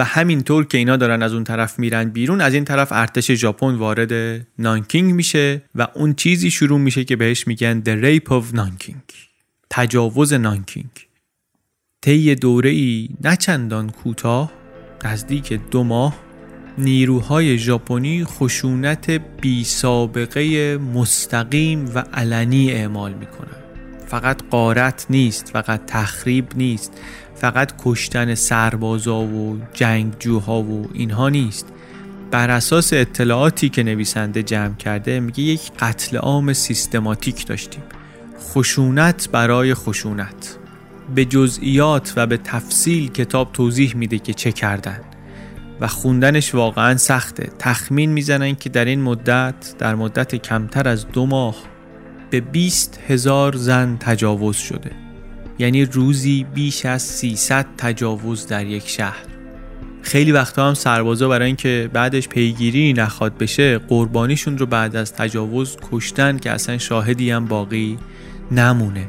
[0.00, 3.74] و همینطور که اینا دارن از اون طرف میرن بیرون از این طرف ارتش ژاپن
[3.74, 9.14] وارد نانکینگ میشه و اون چیزی شروع میشه که بهش میگن The Rape of Nanking
[9.70, 10.90] تجاوز نانکینگ.
[12.02, 14.52] طی دوره ای نچندان کوتاه
[15.04, 16.16] نزدیک دو ماه
[16.78, 23.60] نیروهای ژاپنی خشونت بی سابقه مستقیم و علنی اعمال می‌کنن.
[24.06, 27.00] فقط قارت نیست فقط تخریب نیست.
[27.40, 31.66] فقط کشتن سربازا و جنگجوها و اینها نیست.
[32.30, 37.82] بر اساس اطلاعاتی که نویسنده جمع کرده میگه یک قتل عام سیستماتیک داشتیم.
[38.40, 40.58] خشونت برای خشونت.
[41.14, 45.00] به جزئیات و به تفصیل کتاب توضیح میده که چه کردن.
[45.80, 47.50] و خوندنش واقعا سخته.
[47.58, 51.56] تخمین می‌زنن که در این مدت در مدت کمتر از دو ماه
[52.30, 55.09] به 20 هزار زن تجاوز شده.
[55.60, 59.24] یعنی روزی بیش از 300 تجاوز در یک شهر.
[60.02, 65.76] خیلی وقتا هم سربازا برای اینکه بعدش پیگیری نخواد بشه قربانیشون رو بعد از تجاوز
[65.90, 67.98] کشتن که اصلا شاهدی هم باقی
[68.50, 69.08] نمونه.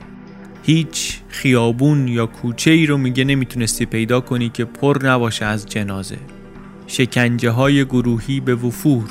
[0.63, 6.17] هیچ خیابون یا کوچه ای رو میگه نمی‌تونستی پیدا کنی که پر نباشه از جنازه.
[6.87, 9.09] شکنجه های گروهی به وفور.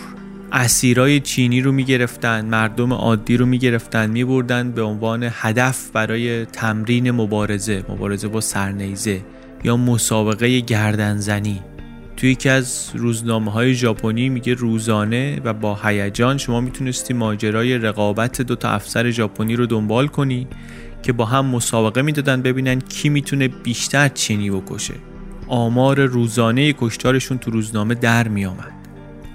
[0.52, 7.84] اسیرای چینی رو می‌گرفتن مردم عادی رو می‌گرفتن میبردن به عنوان هدف برای تمرین مبارزه
[7.88, 9.20] مبارزه با سرنیزه
[9.64, 11.60] یا مسابقه گردنزنی.
[12.16, 18.42] توی یکی از روزنامه های ژاپنی میگه روزانه و با هیجان شما می‌تونستی ماجرای رقابت
[18.42, 20.46] دو تا افسر ژاپنی رو دنبال کنی
[21.02, 24.94] که با هم مسابقه می‌دادن ببینن کی می‌تونه بیشتر چینی بکشه.
[25.48, 28.79] آمار روزانه کشتارشون تو روزنامه در میآمد.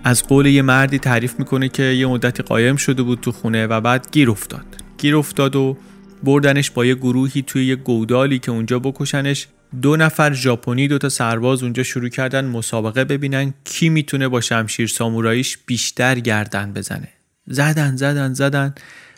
[0.07, 3.81] از قول یه مردی تعریف می‌کنه که یه مدتی قایم شده بود تو خونه و
[3.81, 4.65] بعد گیر افتاد.
[4.97, 5.77] گیر افتاد و
[6.23, 9.47] بردنش با یه گروهی توی یه گودالی که اونجا بکشنش.
[9.81, 14.87] دو نفر ژاپنی دو تا سرباز اونجا شروع کردن مسابقه ببینن کی می‌تونه با شمشیر
[14.87, 17.09] ساموراییش بیشتر گردن بزنه.
[17.47, 18.75] زدن زدن زدن.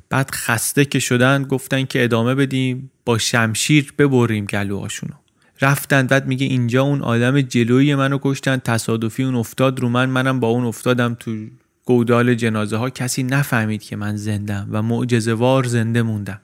[0.10, 5.14] بعد خسته که شدن گفتن که ادامه بدیم با شمشیر ببریم گلوهاشونو.
[5.62, 6.08] رفتن.
[6.08, 8.58] بعد میگه اینجا اون آدم جلوی منو کشتن.
[8.58, 10.10] تصادفی اون افتاد رو من.
[10.10, 11.36] منم با اون افتادم تو
[11.86, 16.42] گودال جنازه ها کسی نفهمید که من زندم و معجزه زنده موندم.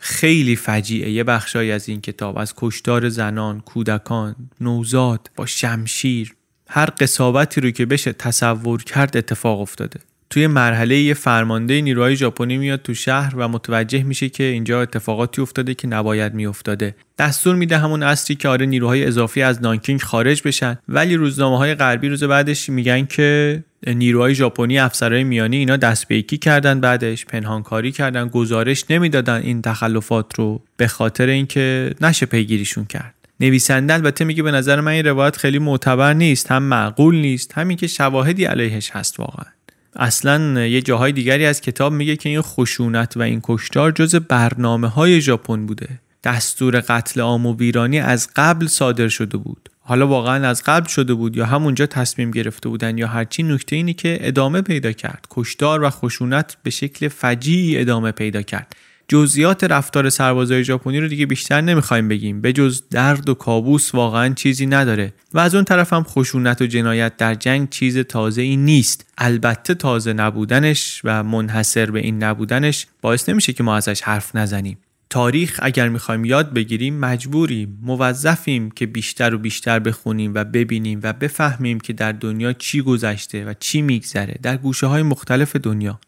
[0.00, 1.10] خیلی فجیعه.
[1.10, 2.38] یه بخشایی از این کتاب.
[2.38, 6.34] از کشتار زنان، کودکان، نوزاد با شمشیر.
[6.68, 10.00] هر قصاوتی رو که بشه تصور کرد اتفاق افتاده.
[10.30, 15.42] توی مرحله یه فرمانده نیروهای ژاپنی میاد تو شهر و متوجه میشه که اینجا اتفاقاتی
[15.42, 16.94] افتاده که نباید میافتاده.
[17.18, 21.74] دستور میده همون اصری که آره نیروهای اضافی از نانکینگ خارج بشن ولی روزنامه های
[21.74, 27.92] غربی روز بعدش میگن که نیروهای ژاپنی افسرهای میانی اینا دست به کردن بعدش پنهانکاری
[27.92, 33.14] کردن گزارش نمی‌دادن این تخلفات رو به خاطر اینکه نشه پیگیریشون کرد.
[33.40, 37.76] نویسنده البته میگه به نظر من این روایت خیلی معتبر نیست هم معقول نیست همین
[37.76, 39.57] که شواهدی علیهش هست واقعا.
[39.96, 44.88] اصلا یه جاهای دیگری از کتاب میگه که این خشونت و این کشتار جز برنامه
[44.88, 45.88] های ژاپن بوده.
[46.24, 49.68] دستور قتل عام و ویرانی از قبل صادر شده بود.
[49.80, 53.94] حالا واقعا از قبل شده بود یا همونجا تصمیم گرفته بودن یا هرچی نکته اینی
[53.94, 55.26] که ادامه پیدا کرد.
[55.30, 58.76] کشتار و خشونت به شکل فجیعی ادامه پیدا کرد.
[59.10, 62.40] جزئیات رفتار سربازای ژاپنی رو دیگه بیشتر نمی‌خوایم بگیم.
[62.40, 65.12] به جز درد و کابوس واقعا چیزی نداره.
[65.34, 69.12] و از اون طرف هم خشونت و جنایت در جنگ چیز تازه ای نیست.
[69.18, 74.78] البته تازه نبودنش و منحصر به این نبودنش باعث نمیشه که ما ازش حرف نزنیم.
[75.10, 81.12] تاریخ اگر می‌خوایم یاد بگیریم مجبوریم موظفیم که بیشتر و بیشتر بخونیم و ببینیم و
[81.12, 84.38] بفهمیم که در دنیا چی گذشته و چی میگذره.
[84.42, 86.00] در گوشه های مختلف دنیا.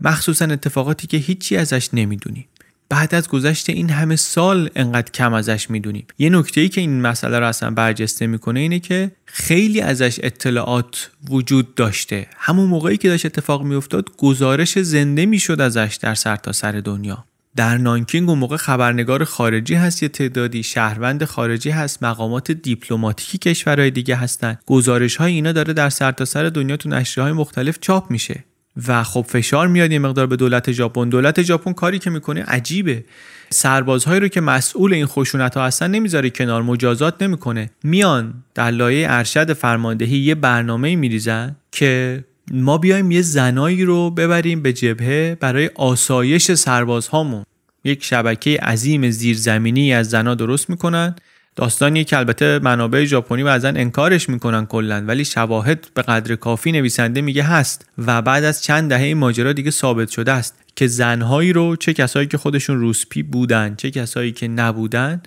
[0.00, 2.44] مخصوصا اتفاقاتی که هیچی ازش نمی‌دونیم.
[2.88, 6.06] بعد از گذشت این همه سال انقدر کم ازش می‌دونیم.
[6.18, 11.10] یه نکته ای که این مسئله رو اصلا برجسته می‌کنه اینه که خیلی ازش اطلاعات
[11.30, 12.26] وجود داشته.
[12.36, 17.24] همون موقعی که داشت اتفاق میافتاد گزارش زنده می‌شد ازش در سرتاسر سر دنیا.
[17.56, 23.90] در نانکینگ اون موقع خبرنگار خارجی هست یه تعدادی شهروند خارجی هست مقامات دیپلماتیکی کشورهای
[23.90, 24.58] دیگه هستن.
[24.66, 28.44] گزارش های اینا داره در سرتاسر سر دنیا تو نشریه های مختلف چاپ میشه.
[28.88, 31.08] و خب فشار میاد یه مقدار به دولت ژاپن.
[31.08, 33.04] دولت ژاپن کاری که می‌کنه عجیبه.
[33.50, 37.70] سربازهایی رو که مسئول این خشونت ها هستن نمی‌ذاره کنار مجازات نمی‌کنه.
[37.84, 44.62] میان در لایه ارشد فرماندهی یه برنامه میریزن که ما بیایم یه زنایی رو ببریم
[44.62, 47.44] به جبهه برای آسایش سربازهامون.
[47.84, 51.16] یک شبکه عظیم زیرزمینی از زنا درست می‌کنن.
[51.56, 57.20] داستانی که البته منابع ژاپنی بعضا انکارش می‌کنن کلا ولی شواهد به قدر کافی نویسنده
[57.20, 61.76] میگه هست و بعد از چند دهه ماجرا دیگه ثابت شده است که زنهایی رو
[61.76, 65.22] چه کسایی که خودشون روسپی بودن چه کسایی که نبودن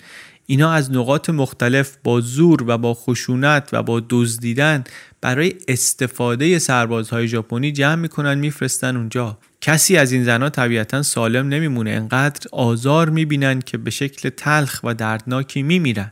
[0.45, 4.83] اینا از نقاط مختلف با زور و با خشونت و با دزدیدن
[5.21, 9.37] برای استفاده سربازهای ژاپنی جمع می‌کنن میفرستن اونجا.
[9.61, 14.93] کسی از این زنها طبیعتا سالم نمیمونه انقدر آزار می‌بینن که به شکل تلخ و
[14.93, 16.11] دردناکی میمیرن.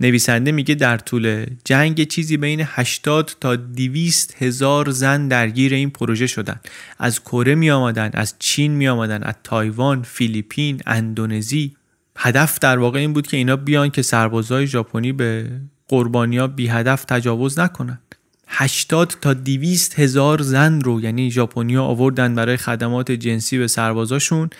[0.00, 6.26] نویسنده میگه در طول جنگ چیزی بین 80 تا 200 هزار زن درگیر این پروژه
[6.26, 6.60] شدن.
[6.98, 11.76] از کره می آمدن از چین می آمدن از تایوان فیلیپین اندونزی.
[12.16, 15.50] هدف در واقع این بود که اینا بیان که سربازای ژاپنی به
[15.88, 17.98] قربانیا بی هدف تجاوز نکنن.
[18.46, 24.50] 80 تا 200 هزار زن رو یعنی ژاپنیا آوردن برای خدمات جنسی به سربازاشون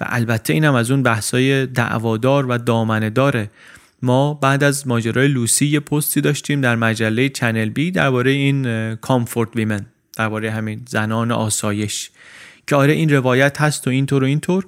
[0.00, 3.50] و البته اینم از اون بحثای دعوادار و دامنه داره
[4.02, 9.56] ما بعد از ماجرای لوسی یه پستی داشتیم در مجله چنل بی درباره این کامفورت
[9.56, 9.86] ویمن
[10.16, 12.10] درباره همین زنان آسایش
[12.66, 14.66] که آره این روایت هست و اینطور و اینطور.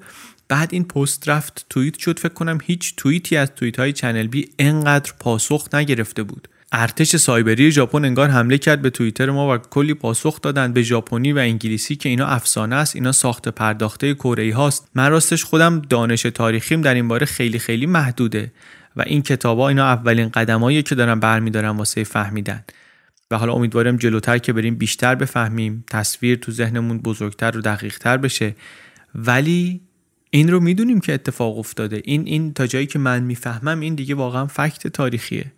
[0.49, 4.49] بعد این پست رفت توییت شد فکر کنم هیچ توییتی از توییت های چنل بی
[4.59, 6.49] انقدر پاسخ نگرفته بود.
[6.73, 11.33] ارتش سایبری ژاپن انگار حمله کرد به توییتر ما و کلی پاسخ دادن به ژاپنی
[11.33, 14.89] و انگلیسی که اینا افسانه است اینا ساخت پرداخته کره هاست.
[14.95, 18.53] من راستش خودم دانش تاریخیم در این باره خیلی خیلی محدوده
[18.97, 22.65] و این کتابا اینا اولین قدمایی که دارن برمیدارن واسه فهمیدن.
[23.31, 28.55] و حالا امیدوارم جلوتر که بریم بیشتر بفهمیم تصویر تو ذهنمون بزرگتر و دقیقتر بشه.
[29.15, 29.81] ولی
[30.31, 32.03] این رو می‌دونیم که اتفاق افتاده.
[32.05, 35.53] این این تا جایی که من می‌فهمم این دیگه واقعا فکت تاریخیه.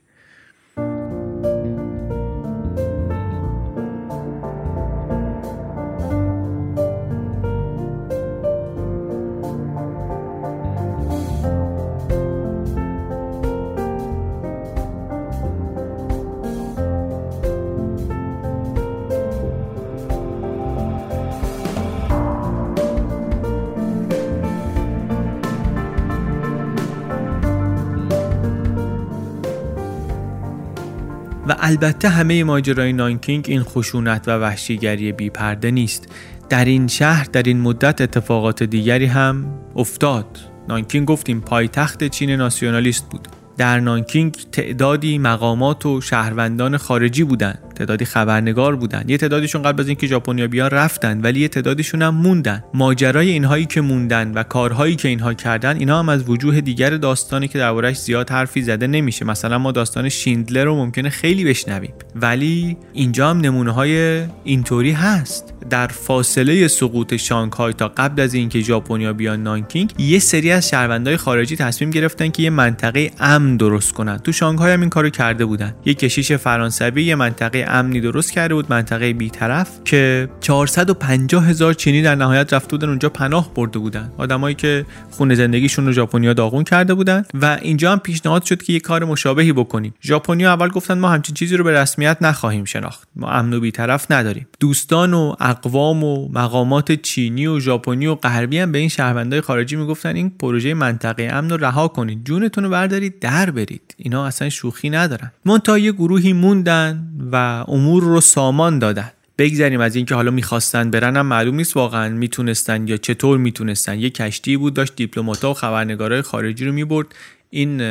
[31.61, 36.09] البته همه ماجرای نانکینگ این خشونت و وحشیگری بی پرده نیست.
[36.49, 39.47] در این شهر در این مدت اتفاقات دیگری هم
[39.77, 40.39] افتاد.
[40.69, 43.29] نانکینگ گفتیم پایتخت چین ناسیونالیست بود.
[43.57, 47.68] در نانکینگ تعدادی مقامات و شهروندان خارجی بودند.
[47.79, 49.05] تعدادی خبرنگار بودن.
[49.09, 52.65] یه تعدادشون قبل از اینکه ژاپنیا بیان رفتن ولی یه تعدادشون هم موندن.
[52.75, 57.49] ماجرای اینهایی که موندن و کارهایی که اینها کردن اینا هم از وجوه دیگر داستانی
[57.49, 59.25] که دربارش زیاد حرفی زده نمیشه.
[59.25, 61.93] مثلا ما داستان شیندلر رو ممکنه خیلی بشنویم.
[62.15, 65.55] ولی اینجا هم نمونه های اینطوری هست.
[65.71, 71.17] در فاصله سقوط شانگهای تا قبل از اینکه ژاپنیا بیان نانکینگ یه سری از شهروندای
[71.17, 74.19] خارجی تصمیم گرفتن که یه منطقه امن درست کنن.
[74.19, 75.75] تو شانگهای هم این کارو کرده بودن.
[75.85, 82.03] یه کشیش فرانسوی یه منطقه امنی درست کرده بود منطقه بیطرف که 450 هزار چینی
[82.03, 84.13] در نهایت رفته بودن اونجا پناه برده بودن.
[84.19, 88.73] آدمایی که خونه زندگیشون رو ژاپنیا داغون کرده بودن و اینجا هم پیشنهاد شد که
[88.73, 89.95] یه کار مشابهی بکنیم.
[90.03, 93.09] ژاپنیا اول گفتن ما همچین چیزی رو به رسمیت نخواهیم شناخت.
[93.17, 94.47] ما امن و بیطرف نداریم.
[94.61, 99.77] دوستان و اقوام و مقامات چینی و ژاپنی و غربی هم به این شهروندای خارجی
[99.77, 103.95] می‌گفتن این پروژه منطقه امن رو رها کنید جونتون رو بردارید در برید.
[103.97, 105.33] اینا اصلا شوخی ندارن.
[105.45, 109.11] منتها یه گروهی موندن و امور رو سامان دادن.
[109.39, 113.99] بگذریم از اینکه حالا می‌خواستن برن هم معلوم نیست واقعا می‌تونستن یا چطور می‌تونستن.
[113.99, 117.07] یه کشتی بود داشت دیپلمات‌ها و خبرنگارای خارجی رو می‌برد.
[117.51, 117.83] این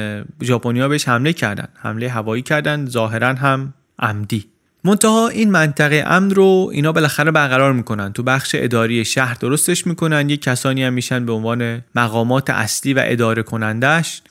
[0.44, 1.68] ژاپنیا بهش حمله کردن.
[1.76, 4.46] حمله هوایی کردن ظاهرا هم عمدی.
[4.84, 8.14] منتها این منطقه امن رو اینا بالاخره برقرار می‌کنن.
[8.14, 10.30] تو بخش اداری شهر درستش می‌کنن.
[10.30, 14.22] یه کسانی هم میشن به عنوان مقامات اصلی و اداره کنندش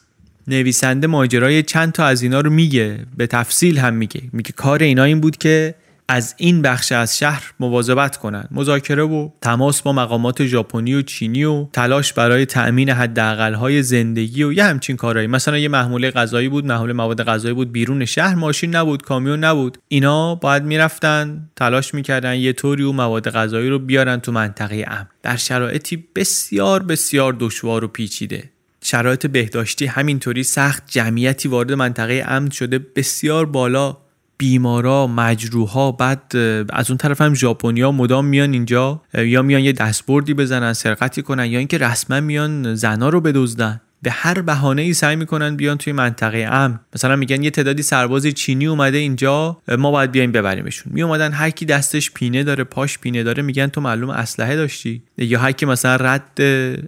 [0.49, 4.23] نویسنده ماجرای چند تا از اینا رو میگه به تفصیل هم میگه.
[4.33, 5.75] میگه کار اینا این بود که
[6.09, 11.45] از این بخش از شهر مواظبت کنند مذاکره و تماس با مقامات ژاپنی و چینی
[11.45, 15.27] و تلاش برای تأمین حداقل‌های زندگی و یه همچین کارهایی.
[15.27, 19.79] مثلا یه محموله غذایی بود محموله مواد غذایی بود بیرون شهر ماشین نبود کامیون نبود.
[19.89, 25.09] اینا باید می‌رفتن تلاش می‌کردن یه طوری و مواد غذایی رو بیارن تو منطقه امن.
[25.23, 28.51] در شرایطی بسیار بسیار دشوار و پیچیده.
[28.89, 32.79] شرایط بهداشتی همینطوری سخت جمعیتی وارد منطقه امن شده.
[32.79, 33.97] بسیار بالا
[34.39, 36.37] بیمارا مجروحا بعد
[36.71, 41.47] از اون طرف هم ژاپنیا مدام میان اینجا یا میان یه دستبردی بزنن سرقتی کنن
[41.47, 43.81] یا اینکه رسما میان زنا رو بدزدن.
[44.03, 46.81] به هر بهانه ای سعی می‌کنن بیان توی منطقه امن.
[46.95, 50.93] مثلا میگن یه تعدادی سرباز چینی اومده اینجا ما باید بیایم ببریمشون.
[50.93, 55.03] می اومدن هر کی دستش پینه داره پاش پینه داره میگن تو معلوم اسلحه داشتی.
[55.19, 56.41] یا هر کی مثلا رد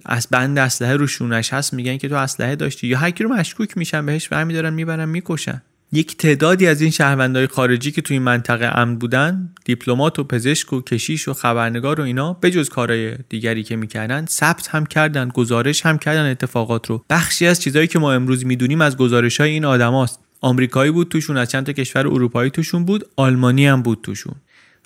[0.05, 2.87] از بند اسلحه رو شونش هست میگن که تو اسلحه داشتی.
[2.87, 5.63] یا هر کی رو مشکوک میشن بهش برمیدارن می‌برن می‌کشن.
[5.93, 10.73] یک تعدادی از این شهروندهای خارجی که توی این منطقه امن بودن دیپلمات و پزشک
[10.73, 15.87] و کشیش و خبرنگار و اینا بجز کارهای دیگری که می‌کردن ثبت هم کردن گزارش
[15.87, 17.05] هم کردن اتفاقات رو.
[17.11, 20.19] بخشی از چیزهایی که ما امروز می‌دونیم از گزارش های این آدماست.
[20.41, 24.35] آمریکایی بود توشون از چند تا کشور اروپایی توشون بود آلمانی هم بود توشون.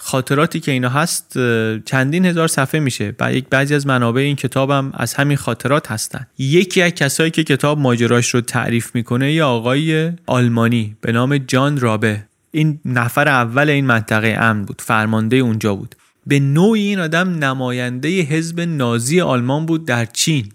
[0.04, 1.32] خاطراتی که اینا هست
[1.84, 3.14] چندین هزار صفحه میشه.
[3.20, 6.26] و یک بعضی از منابع این کتابم از همین خاطرات هستن.
[6.38, 11.80] یکی از کسایی که کتاب ماجراش رو تعریف می‌کنه یه آقای آلمانی به نام جان
[11.80, 12.24] رابه.
[12.50, 15.94] این نفر اول این منطقه امن بود فرمانده اونجا بود.
[16.26, 20.52] به نوعی این آدم نماینده حزب نازی آلمان بود در چین.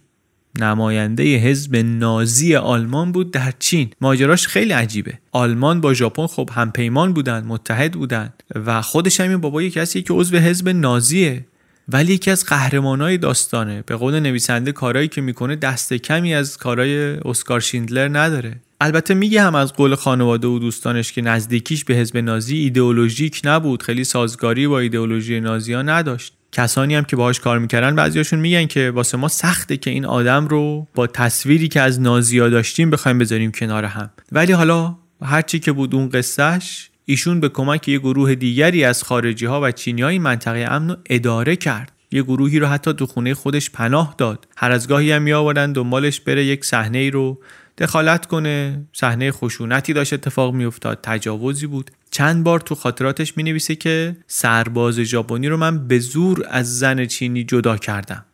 [0.61, 3.89] نماینده حزب نازی آلمان بود در چین.
[4.01, 5.13] ماجراش خیلی عجیبه.
[5.31, 8.33] آلمان با ژاپن خب همپیمان بودن متحد بودن
[8.65, 11.45] و خودش همین بابا یکی کسی که عضو حزب نازیه.
[11.89, 13.83] ولی یکی از قهرمانای داستانه.
[13.85, 18.55] به قول نویسنده کارهایی که می‌کنه دست کمی از کارهای اسکار شیندلر نداره.
[18.81, 23.83] البته میگه هم از قول خانواده و دوستانش که نزدیکیش به حزب نازی ایدئولوژیک نبود.
[23.83, 26.36] خیلی سازگاری با ایدئولوژی نازی ها نداشت.
[26.57, 30.47] کسانی هم که باهاش کار می‌کردن بعضیاشون میگن که واسه ما سخته که این آدم
[30.47, 34.09] رو با تصویری که از نازیا داشتیم بخوایم بذاریم کنار هم.
[34.31, 39.45] ولی حالا هرچی که بود اون قصهش ایشون به کمک یه گروه دیگری از خارجی
[39.45, 41.91] ها و چینی های منطقه امن رو اداره کرد.
[42.11, 44.47] یه گروهی رو حتی تو خونه خودش پناه داد.
[44.57, 47.39] هر از گاهی هم میآوردن دنبالش بره یک صحنه ای رو
[47.77, 48.85] دخالت کنه.
[48.93, 50.99] صحنه خشونتی داشت اتفاق میافتاد.
[51.03, 51.91] تجاوزی بود.
[52.11, 57.05] چند بار تو خاطراتش می نویسه که سرباز ژاپنی رو من به زور از زن
[57.05, 58.25] چینی جدا کردم.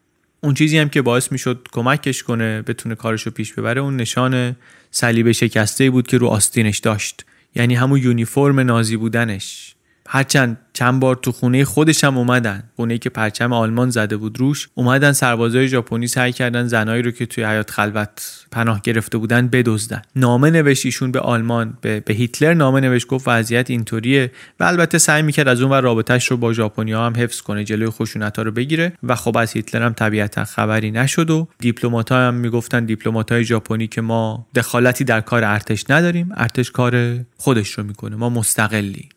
[0.42, 4.56] اون چیزی هم که باعث می‌شد کمکش کنه بتونه کارشو پیش ببره اون نشان
[4.92, 7.26] صلیب شکسته بود که رو آستینش داشت.
[7.56, 9.73] یعنی همون یونیفرم نازی بودنش.
[10.08, 12.64] هرچند چند بار تو خونه خودش هم اومدن.
[12.76, 17.26] خونه که پرچم آلمان زده بود روش اومدن سربازای ژاپنی سعی کردن زنایی رو که
[17.26, 20.02] توی حیات خلوت پناه گرفته بودن بدزدن.
[20.16, 24.98] نامه نوشت ایشون به آلمان به, به هیتلر نامه نوشت گفت وضعیت اینطوریه و البته
[24.98, 28.44] سعی می‌کرد از اون و رابطهش رو با ژاپنیا هم حفظ کنه جلوی خشونت ها
[28.44, 33.32] رو بگیره و خب از هیتلر هم طبیعتا خبری نشد و دیپلمات هم می‌گفتن دیپلمات
[33.32, 36.30] های ژاپنی که ما دخالتی در کار ارتش نداریم.
[36.36, 38.16] ارتش کار خودش رو می‌کنه.
[38.16, 39.10] ما مستقلی.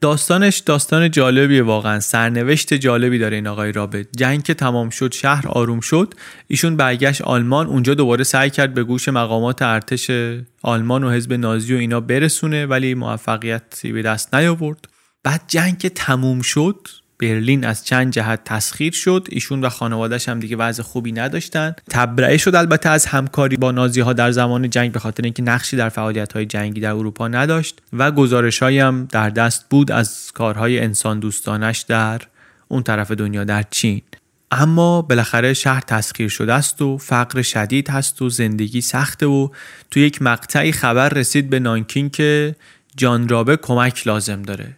[0.00, 2.00] داستانش داستان جالبیه واقعا.
[2.00, 4.06] سرنوشت جالبی داره این آقای رابط.
[4.16, 6.14] جنگ که تمام شد شهر آروم شد.
[6.46, 10.10] ایشون برگشت آلمان اونجا دوباره سعی کرد به گوش مقامات ارتش
[10.62, 14.88] آلمان و حزب نازی و اینا برسونه ولی موفقیتی به دست نیاورد.
[15.22, 16.88] بعد جنگ که تموم شد
[17.18, 19.28] برلین از چند جهت تسخیر شد.
[19.30, 21.74] ایشون و خانوادهش هم دیگه وضع خوبی نداشتن.
[21.90, 25.76] تبرئه شد البته از همکاری با نازی ها در زمان جنگ به خاطر اینکه نقشی
[25.76, 30.80] در فعالیت های جنگی در اروپا نداشت و گزارش هم در دست بود از کارهای
[30.80, 32.20] انسان دوستانش در
[32.68, 34.02] اون طرف دنیا در چین.
[34.50, 39.48] اما بالاخره شهر تسخیر شده است و فقر شدید هست و زندگی سخته و
[39.90, 42.56] تو یک مقطعی خبر رسید به نانکین که
[42.96, 44.76] جان رابه کمک لازم داره.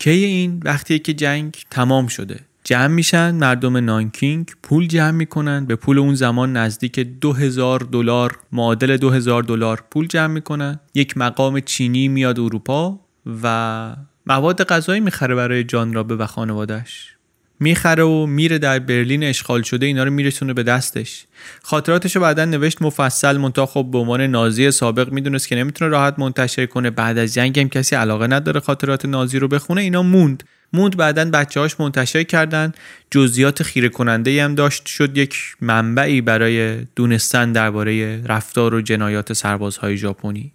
[0.00, 5.76] کی این وقتی که جنگ تمام شده؟ جمع میشن مردم نانکینگ پول جمع می‌کنن به
[5.76, 10.80] پول اون زمان نزدیک 2000 دلار معادل 2000 دلار پول جمع می‌کنن.
[10.94, 13.00] یک مقام چینی میاد اروپا
[13.42, 13.96] و
[14.26, 17.16] مواد غذایی می‌خره برای جان رابه و خانوادش
[17.60, 21.24] می‌خره و میره در برلین اشغال شده اینا رو میرسونه به دستش.
[21.62, 26.18] خاطراتش رو بعدا نوشت مفصل منتها خب به عنوان نازی سابق می‌دونست که نمی‌تونه راحت
[26.18, 26.90] منتشر کنه.
[26.90, 30.44] بعد از جنگ هم کسی علاقه نداره خاطرات نازی رو بخونه اینا موند.
[30.72, 32.72] موند بعدا بچه هاش منتشر کردن.
[33.10, 34.86] جزئیات خیره کننده هم داشت.
[34.86, 40.52] شد یک منبعی برای دونستن درباره رفتار و جنایات سربازهای ژاپنی.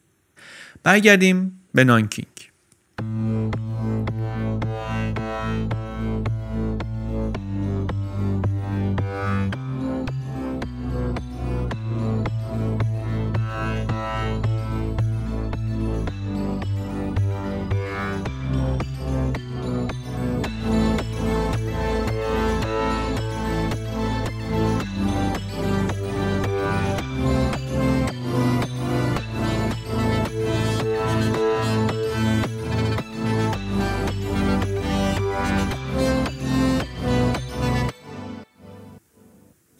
[0.84, 2.28] برگردیم به نانکینگ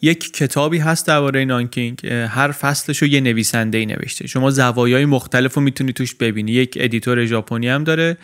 [0.06, 4.26] یک کتابی هست درباره نانکینگ هر فصلش رو یه نویسنده ای نوشته.
[4.26, 6.52] شما زوایای مختلف رو می‌تونی توش ببینی.
[6.52, 8.16] یک editor ژاپنی هم داره.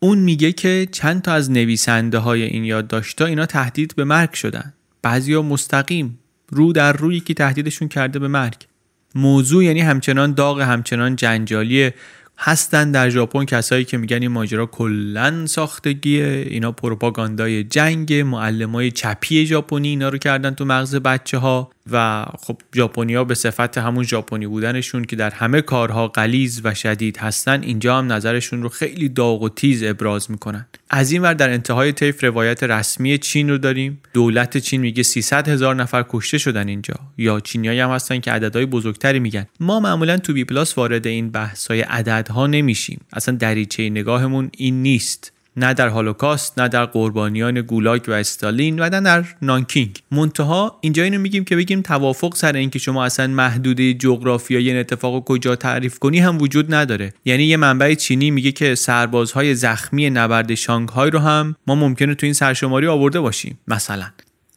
[0.00, 4.72] اون میگه که چند تا از نویسنده های این یادداشت‌ها اینا تهدید به مرگ شدن.
[5.02, 6.18] بعضیا مستقیم
[6.48, 8.56] رو در روی که تهدیدشون کرده به مرگ.
[9.14, 11.90] موضوع یعنی همچنان داغ همچنان جنجالی
[12.40, 16.46] هستن در ژاپن کسایی که میگن این ماجرا کلا ساختگیه.
[16.50, 22.60] اینا پروپاگاندای جنگ معلمای چپی ژاپنی اینا رو کردن تو مغز بچه ها و خب
[22.74, 27.98] ژاپنیا به صفت همون ژاپنی بودنشون که در همه کارها غلیظ و شدید هستن اینجا
[27.98, 30.66] هم نظرشون رو خیلی داغ و تیز ابراز می‌کنن.
[30.90, 34.00] از این ور در انتهای طیف روایت رسمی چین رو داریم.
[34.12, 36.94] دولت چین میگه 300 هزار نفر کشته شدن اینجا.
[37.18, 39.46] یا چینیایی هم هستن که عددهای بزرگتری میگن.
[39.60, 41.82] ما معمولا تو بی پلاس وارد این بحث‌های
[42.28, 43.00] عددها نمیشیم.
[43.12, 45.32] اصلا دریچه نگاهمون این نیست.
[45.56, 49.98] نه در هولوکاست نه در قربانیان گولاگ و استالین و نه در نانکینگ.
[50.10, 55.24] منتها اینجا اینو میگیم که بگیم توافق سر اینکه شما اصلا محدوده جغرافیایی این اتفاق
[55.24, 57.12] کجا تعریف کنی هم وجود نداره.
[57.24, 62.26] یعنی یه منبع چینی میگه که سربازهای زخمی نبرد شانگهای رو هم ما ممکنه تو
[62.26, 64.06] این سرشماری آورده باشیم مثلا.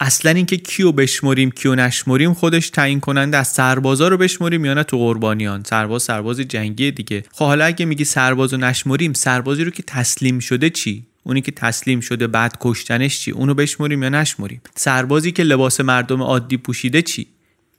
[0.04, 4.84] اصلا اینکه کیو بشمریم کیو نشمریم خودش تعیین کننده از سربازا رو بشمریم یا نه
[4.84, 5.64] تو قربانیان.
[5.64, 7.24] سرباز سرباز جنگی دیگه.
[7.32, 12.00] خب حالا اگه میگی سربازو نشمریم سربازی رو که تسلیم شده چی؟ اونی که تسلیم
[12.00, 17.28] شده بعد کشتنش چی؟ اونو بشمریم یا نشمریم؟ سربازی که لباس مردم عادی پوشیده چی؟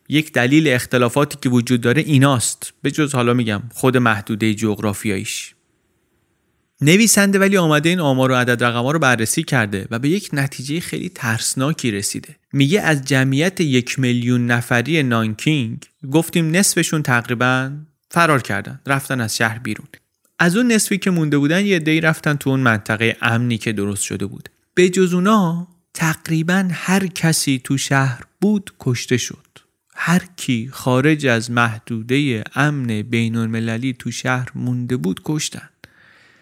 [0.09, 2.73] یک دلیل اختلافاتی که وجود داره ایناست.
[2.83, 5.55] به جز حالا میگم خود محدوده جغرافیاییش.
[6.83, 10.81] نویسنده ولی آمده این آمار و عدد رقم رو بررسی کرده و به یک نتیجه
[10.81, 12.37] خیلی ترسناکی رسیده.
[12.53, 17.73] میگه از جمعیت یک میلیون نفری نانکینگ گفتیم نصفشون تقریبا
[18.11, 19.87] فرار کردن رفتن از شهر بیرون.
[20.39, 24.03] از اون نصفی که مونده بودن یه دی رفتن تو اون منطقه امنی که درست
[24.03, 24.49] شده بود.
[24.75, 29.47] به جز اونا تقریبا هر کسی تو شهر بود کشته شد.
[29.95, 35.69] هر کی خارج از محدوده امن بین المللی تو شهر مونده بود کشتن.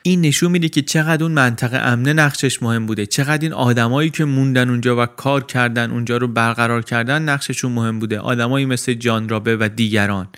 [0.03, 3.07] این نشون میده که چقدر اون منطقه امنه نقشش مهم بوده.
[3.07, 7.99] چقدر این آدمایی که موندن اونجا و کار کردن اونجا رو برقرار کردن نقششون مهم
[7.99, 8.19] بوده.
[8.19, 10.29] آدمایی مثل جان رابه و دیگران.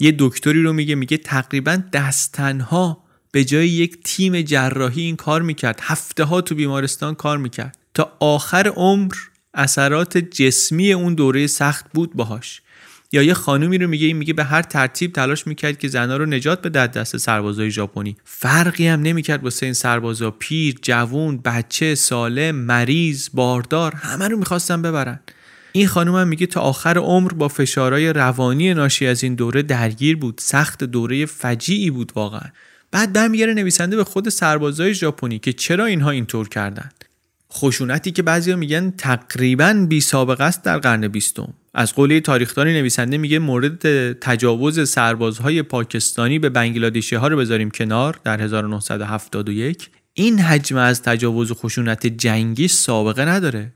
[0.00, 5.78] یه دکتری رو میگه میگه تقریبا دستنها به جای یک تیم جراحی این کار می‌کرد.
[5.82, 7.78] هفته ها تو بیمارستان کار می‌کرد.
[7.94, 9.14] تا آخر عمر
[9.54, 12.62] اثرات جسمی اون دوره سخت بود باهاش.
[13.12, 16.26] یا یه خانومی رو میگه این میگه به هر ترتیب تلاش می‌کرد که زنها رو
[16.26, 18.16] نجات بده دست سربازای ژاپنی.
[18.24, 20.30] فرقی هم نمی‌کرد واسه این سربازا.
[20.30, 25.20] پیر جوون بچه سالم مریض باردار همه رو می‌خواستن ببرن.
[25.72, 30.16] این خانم هم میگه تا آخر عمر با فشارهای روانی ناشی از این دوره درگیر
[30.16, 30.40] بود.
[30.42, 32.50] سخت دوره فجیعی بود واقعا.
[32.90, 36.88] بعد برمیگره نویسنده به خود سربازای ژاپنی که چرا اینها اینطور کردن
[37.52, 41.54] خشونتی که بعضیا میگن تقریبا بی سابقه است در قرن بیستم.
[41.74, 48.20] از قولی تاریخدانی نویسنده میگه مورد تجاوز سربازهای پاکستانی به بنگلادشی ها رو بذاریم کنار
[48.24, 53.72] در 1971 این حجم از تجاوز و خشونت جنگی سابقه نداره.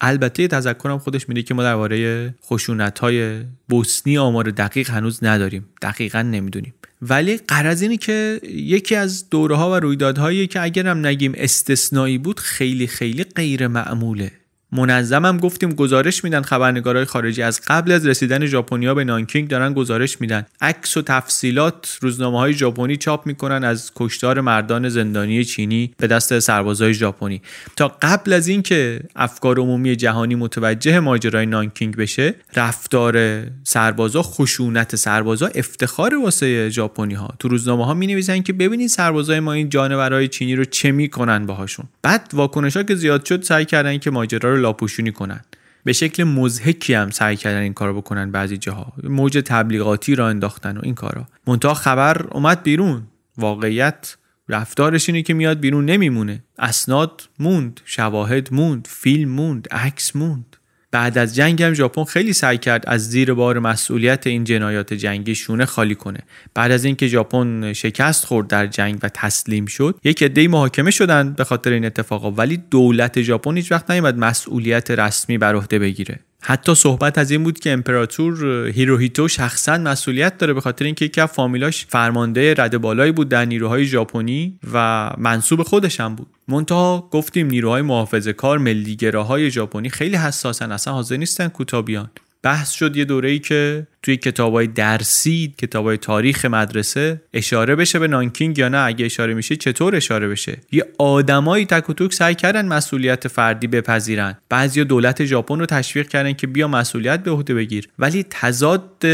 [0.00, 5.68] البته تذکرم خودش میده که ما درباره خشونت های بوسنی آمار دقیق هنوز نداریم.
[5.82, 6.74] دقیقا نمی‌دونیم.
[7.02, 12.40] ولی قرض اینه که یکی از دوره ها و رویدادهایی که اگرم نگیم استثنایی بود
[12.40, 14.32] خیلی خیلی غیر معموله
[14.74, 20.20] منظمم گفتیم گزارش میدن خبرنگارای خارجی از قبل از رسیدن ژاپنیا به نانکینگ دارن گزارش
[20.20, 20.46] میدن.
[20.60, 26.38] عکس و تفصیلات روزنامه های ژاپنی چاپ می‌کنن از کشتار مردان زندانی چینی به دست
[26.38, 27.42] سربازای ژاپنی.
[27.76, 35.46] تا قبل از اینکه افکار عمومی جهانی متوجه ماجرای نانکینگ بشه رفتار سربازا خشونت سربازا
[35.46, 40.28] افتخار واسه ژاپنی ها تو روزنامه ها می نویسن که ببینید سربازای ما این جانورای
[40.28, 41.86] چینی رو چه می‌کنن باهاشون.
[42.02, 45.40] بعد واکنش ها که زیاد شد سعی کردن که ماجرا رو لاپوشونی کنن.
[45.84, 48.92] به شکل مزهکی هم سعی کردن این کارو بکنن بعضی جاها.
[49.02, 51.28] موج تبلیغاتی را انداختن و این کارا.
[51.46, 53.02] منتها خبر اومد بیرون.
[53.38, 54.16] واقعیت
[54.48, 56.42] رفتارش اینه که میاد بیرون نمیمونه.
[56.58, 60.53] اسناد موند شواهد موند فیلم موند عکس موند.
[60.94, 65.34] بعد از جنگ هم ژاپن خیلی سعی کرد از زیر بار مسئولیت این جنایات جنگی
[65.34, 66.18] شونه خالی کنه.
[66.54, 71.32] بعد از اینکه ژاپن شکست خورد در جنگ و تسلیم شد یک عده محاکمه شدن
[71.32, 72.30] به خاطر این اتفاقا.
[72.30, 76.20] ولی دولت ژاپن هیچ وقت نیومد مسئولیت رسمی بر عهده بگیره.
[76.46, 81.20] حتی صحبت از این بود که امپراتور هیروهیتو شخصا مسئولیت داره به خاطر اینکه یکی
[81.20, 86.26] از فامیلاش فرمانده رد بالایی بود در نیروهای ژاپنی و منصوب خودش هم بود.
[86.48, 92.10] منتها گفتیم نیروهای محافظه کار ملیگراهای ژاپنی خیلی حساسن اصلا حاضر نیستن کوتابیان
[92.44, 98.08] بحث شد یه دوره ای که توی کتابای درسی کتابای تاریخ مدرسه اشاره بشه به
[98.08, 102.34] نانکینگ یا نه اگه اشاره میشه چطور اشاره بشه؟ یه آدمایی تک و توک سعی
[102.34, 104.38] کردن مسئولیت فردی بپذیرن.
[104.48, 107.88] بعضی دولت ژاپن رو تشویق کردن که بیا مسئولیت به عهده بگیر.
[107.98, 109.06] ولی تضاد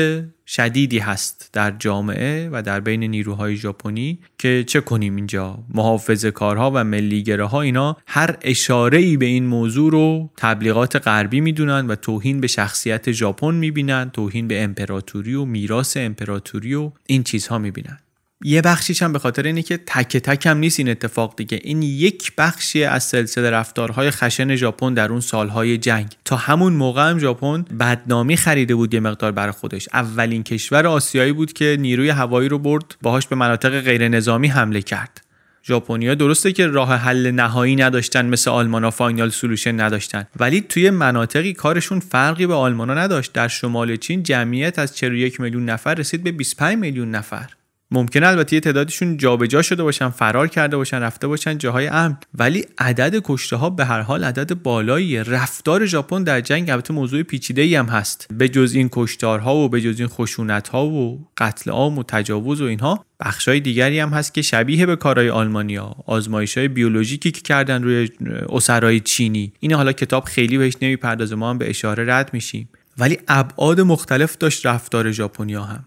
[0.57, 6.71] شدیدی هست در جامعه و در بین نیروهای ژاپنی که چه کنیم اینجا؟ محافظه کارها
[6.75, 12.41] و ملیگراها اینا هر اشاره ای به این موضوع رو تبلیغات غربی می‌دونن و توهین
[12.41, 17.99] به شخصیت ژاپن می‌بینن توهین به امپراتوری و میراث امپراتوری و این چیزها می‌بینن.
[18.45, 21.61] یه بخشیش هم به خاطر اینه که تک تک هم نیست این اتفاق دیگه.
[21.65, 26.07] این یک بخشی از سلسله رفتارهای خشن ژاپن در اون سالهای جنگ.
[26.25, 29.89] تا همون موقع هم ژاپن بدنامی خریده بود یه مقدار برای خودش.
[29.93, 34.83] اولین کشور آسیایی بود که نیروی هوایی رو برد باهاش به مناطق غیر نظامی حمله
[34.83, 35.21] کرد.
[35.65, 40.27] ژاپنیا درسته که راه حل نهایی نداشتن مثل آلمانا final solution نداشتن.
[40.37, 43.33] ولی توی مناطقی کارشون فرقی به آلمانا نداشت.
[43.33, 47.60] در شمال چین جمعیت از 41 میلیون نفر رسید به 25 میلیون نفر.
[47.93, 52.17] ممکنه البته یه تعدادشون جابجا شده باشن فرار کرده باشن رفته باشن جاهای امن.
[52.35, 57.23] ولی عدد کشته ها به هر حال عدد بالایی رفتار ژاپن در جنگ البته موضوع
[57.23, 58.27] پیچیده ای هم هست.
[58.31, 62.61] به جز این کشتارها و به جز این خشونت ها و قتل عام و تجاوز
[62.61, 67.41] و اینها بخشای دیگری هم هست که شبیه به کارهای آلمانیا آزمایش های بیولوژیکی که
[67.41, 68.09] کردن روی
[68.49, 69.53] اسرای چینی.
[69.61, 72.69] این حالا کتاب خیلی بهش نمی‌پردازه ما هم به اشاره رد میشیم.
[72.99, 75.85] ولی ابعاد مختلف داشت رفتار ژاپنیا هم.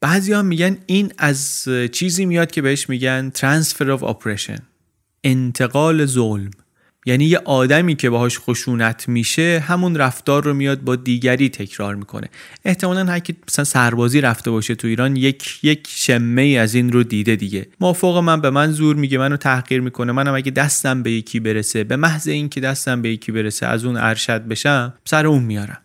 [0.00, 4.60] بعضی هم میگن این از چیزی میاد که بهش میگن transfer of oppression
[5.24, 6.50] انتقال ظلم.
[7.06, 12.28] یعنی یه آدمی که باهاش خشونت میشه همون رفتار رو میاد با دیگری تکرار می‌کنه.
[12.64, 16.92] احتمالا هر کی مثلا سربازی رفته باشه تو ایران یک یک شمه ای از این
[16.92, 17.66] رو دیده دیگه.
[17.80, 20.12] مافوق من به من زور میگه منو تحقیر می‌کنه.
[20.12, 23.96] منم اگه دستم به یکی برسه به محض اینکه دستم به یکی برسه از اون
[23.96, 25.80] ارشد بشم سر اون میارم.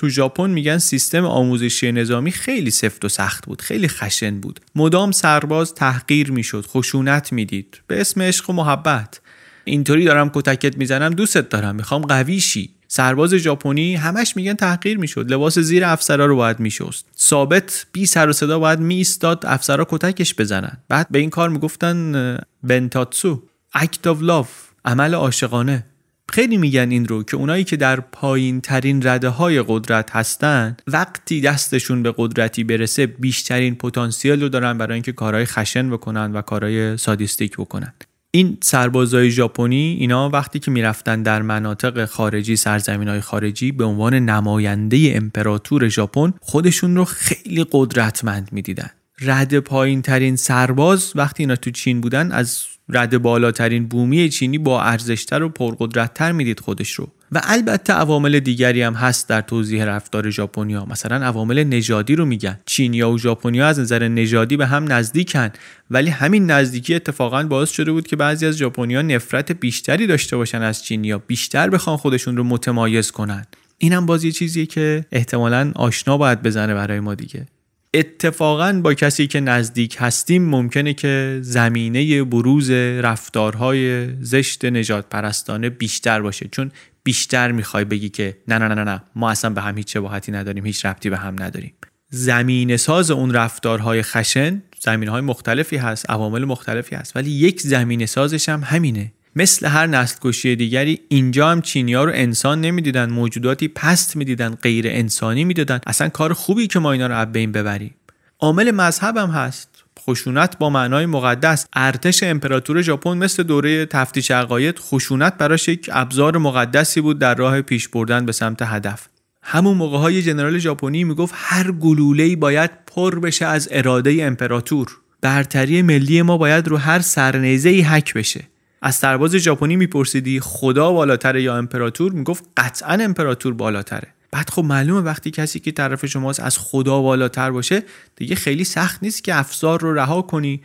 [0.00, 4.60] تو ژاپن میگن سیستم آموزشی نظامی خیلی سفت و سخت بود خیلی خشن بود.
[4.74, 7.80] مدام سرباز تحقیر می‌شد خشونت می‌دید.
[7.86, 9.20] به اسم عشق و محبت.
[9.64, 12.74] اینطوری دارم کتکت می‌زنم دوستت دارم می‌خوام قوی شی.
[12.88, 17.06] سرباز ژاپنی همش میگن تحقیر می‌شد لباس زیر افسرا رو باید میشست.
[17.18, 20.78] ثابت بی سر و صدا باید میایستاد افسرا کتکش بزنن.
[20.88, 23.42] بعد به این کار می‌گفتن بنتاتسو
[23.74, 24.50] اکت of لاف
[24.84, 25.86] عمل عاشقانه.
[26.30, 31.40] خیلی میگن این رو که اونایی که در پایین ترین رده های قدرت هستن وقتی
[31.40, 36.96] دستشون به قدرتی برسه بیشترین پتانسیل رو دارن برای اینکه کارهای خشن بکنن و کارهای
[36.96, 37.92] سادیستیک بکنن.
[38.30, 44.14] این سربازای ژاپنی اینا وقتی که می‌رفتن در مناطق خارجی سرزمین های خارجی به عنوان
[44.14, 48.90] نماینده امپراتور ژاپن خودشون رو خیلی قدرتمند می‌دیدن.
[49.20, 54.82] رد پایین ترین سرباز وقتی اینا تو چین بودن از رد بالاترین بومی چینی با
[54.82, 57.08] ارزشتر و پرقدرتتر می‌دید خودش رو.
[57.32, 60.84] و البته عوامل دیگری هم هست در توضیح رفتار ژاپنیا.
[60.84, 62.60] مثلا عوامل نژادی رو میگن.
[62.66, 65.48] چینیا و ژاپنیا از نظر نژادی به هم نزدیکن.
[65.90, 70.62] ولی همین نزدیکی اتفاقا باعث شده بود که بعضی از ژاپنیا نفرت بیشتری داشته باشن
[70.62, 71.18] از چینیا.
[71.18, 73.46] بیشتر بخوان خودشون رو متمایز کنن.
[73.78, 77.46] اینم باز یه چیزیه که احتمالا آشنا باید بزنه برای ما دیگه.
[77.94, 86.22] اتفاقا با کسی که نزدیک هستیم ممکنه که زمینه بروز رفتارهای زشت نجات پرستانه بیشتر
[86.22, 86.48] باشه.
[86.52, 86.70] چون
[87.04, 90.66] بیشتر می‌خوای بگی که نه نه نه نه ما اصلا به هم هیچ شباهتی نداریم
[90.66, 91.72] هیچ ربطی به هم نداریم.
[92.10, 97.16] زمین ساز اون رفتارهای خشن زمین های مختلفی هست عوامل مختلفی هست.
[97.16, 99.12] ولی یک زمین سازش هم همینه.
[99.36, 104.84] مثل هر نسل کشی دیگری اینجا هم چینیا رو انسان نمی‌دیدن موجوداتی پست می‌دیدن غیر
[104.88, 105.80] انسانی می‌دادن.
[105.86, 107.94] اصلا کار خوبی که ما اینا رو از بین ببریم.
[108.40, 109.68] عامل مذهب هم هست.
[110.00, 111.66] خشونت با معنای مقدس.
[111.72, 117.62] ارتش امپراتور ژاپن مثل دوره تفتیش عقاید خشونت براش یک ابزار مقدسی بود در راه
[117.62, 119.06] پیش بردن به سمت هدف.
[119.42, 124.88] همون موقع های جنرال ژاپنی می‌گفت هر گلوله باید پر بشه از اراده امپراتور.
[125.20, 128.49] برتری ملی ما باید رو هر سرنیزه ای حک بشه.
[128.82, 134.08] از سرباز ژاپنی میپرسیدی خدا بالاتره یا امپراتور؟ می‌گفت قطعا امپراتور بالاتره.
[134.32, 137.82] بعد خب معلومه وقتی کسی که طرف شماست از خدا بالاتر باشه
[138.16, 140.62] دیگه خیلی سخت نیست که افزار رو رها کنی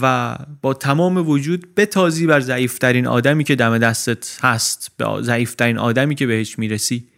[0.00, 6.14] و با تمام وجود بتازی بر ضعیفترین آدمی که دم دستت هست به ضعیفترین آدمی
[6.14, 7.08] که بهش می‌رسی.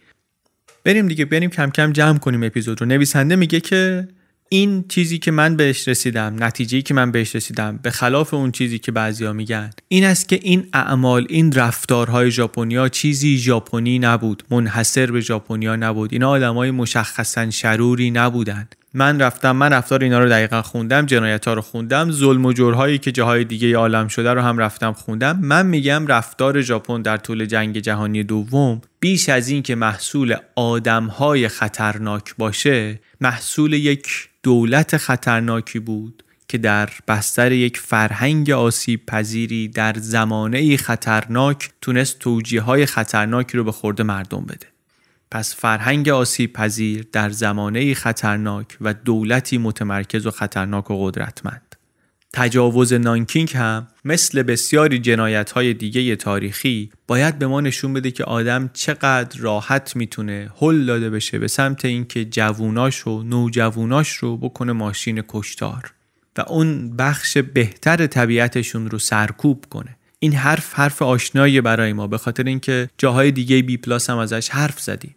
[0.83, 2.87] بریم دیگه بریم کم کم جمع کنیم اپیزود رو.
[2.87, 4.07] نویسنده میگه که
[4.51, 8.79] این چیزی که من بهش رسیدم نتیجه که من بهش رسیدم به خلاف اون چیزی
[8.79, 15.11] که بعضیا میگن این است که این اعمال این رفتارهای ژاپنیا چیزی ژاپنی نبود منحصر
[15.11, 16.13] به ژاپنیا نبود.
[16.13, 18.67] اینا آدمای مشخصا شروری نبودن.
[18.93, 22.97] من رفتم من رفتار اینا رو دقیقا خوندم جنایت ها رو خوندم ظلم و جرهایی
[22.97, 25.39] که جاهای دیگه عالم شده رو هم رفتم خوندم.
[25.39, 31.47] من میگم رفتار ژاپن در طول جنگ جهانی دوم بیش از این که محصول آدمهای
[31.47, 39.93] خطرناک باشه محصول یک دولت خطرناکی بود که در بستر یک فرهنگ آسیب پذیری در
[39.97, 44.67] زمانه خطرناک تونست توجیه های خطرناکی رو به خورده مردم بده.
[45.31, 51.75] پس فرهنگ آسیب پذیر در زمانه خطرناک و دولتی متمرکز و خطرناک و قدرتمند.
[52.33, 58.23] تجاوز نانکینگ هم مثل بسیاری جنایت های دیگه تاریخی باید به ما نشون بده که
[58.23, 64.71] آدم چقدر راحت می‌تونه هل داده بشه به سمت اینکه جووناش و نوجووناش رو بکنه
[64.71, 65.93] ماشین کشتار
[66.37, 69.97] و اون بخش بهتر طبیعتشون رو سرکوب کنه.
[70.19, 74.49] این حرف حرف آشنایی برای ما به خاطر اینکه جاهای دیگه بی پلاس هم ازش
[74.49, 75.15] حرف زدیم.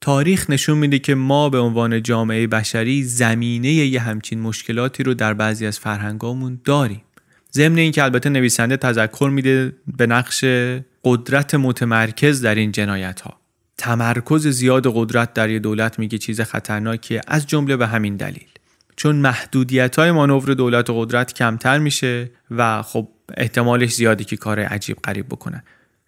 [0.00, 5.34] تاریخ نشون میده که ما به عنوان جامعه بشری زمینه یه همچین مشکلاتی رو در
[5.34, 7.02] بعضی از فرهنگامون داریم.
[7.52, 10.44] ضمن اینکه البته نویسنده تذکر میده به نقش
[11.04, 13.40] قدرت متمرکز در این جنایت ها
[13.78, 18.48] تمرکز زیاد قدرت در یه دولت میگه چیز خطرناکیه از جمله به همین دلیل.
[18.96, 24.60] چون محدودیت های مانور دولت و قدرت کمتر میشه و خب احتمالش زیادی که کار
[24.60, 25.62] عجیب غریب بکنن.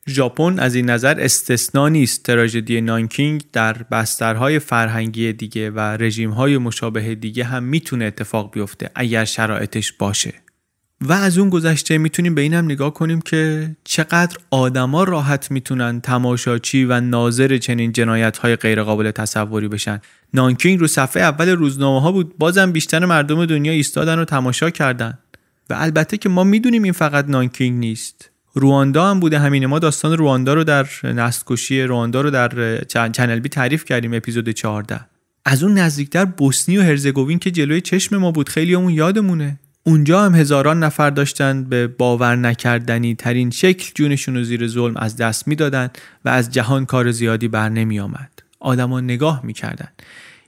[0.08, 2.22] ژاپن از این نظر استثنا نیست.
[2.22, 9.24] تراژدی نانکینگ در بسترهای فرهنگی دیگه و رژیمهای مشابه دیگه هم می‌تونه اتفاق بیفته اگر
[9.24, 10.34] شرایطش باشه.
[11.00, 16.00] و از اون گذشته می‌تونیم به این هم نگاه کنیم که چقدر آدما راحت می‌تونن
[16.00, 20.00] تماشاچی و ناظر چنین جنایت های غیرقابل تصوری بشن.
[20.34, 25.18] نانکینگ رو صفحه اول روزنامه ها بود بازم بیشتر مردم دنیا ایستادن و تماشا کردن.
[25.70, 28.31] و البته که ما می‌دونیم این فقط نانکینگ نیست.
[28.54, 29.66] رواندا هم بوده همینه.
[29.66, 35.00] ما داستان رواندا رو در نسل رواندا رو در چنل بی تعریف کردیم اپیزود 14
[35.44, 39.58] از اون نزدیکتر بوسنی و هرزگوین که جلوی چشم ما بود خیلی همون یادمونه.
[39.84, 45.16] اونجا هم هزاران نفر داشتن به باور نکردنی ترین شکل جونشون رو زیر ظلم از
[45.16, 45.90] دست می‌دادن
[46.24, 49.88] و از جهان کار زیادی بر نمی آمد آدما نگاه می‌کردن.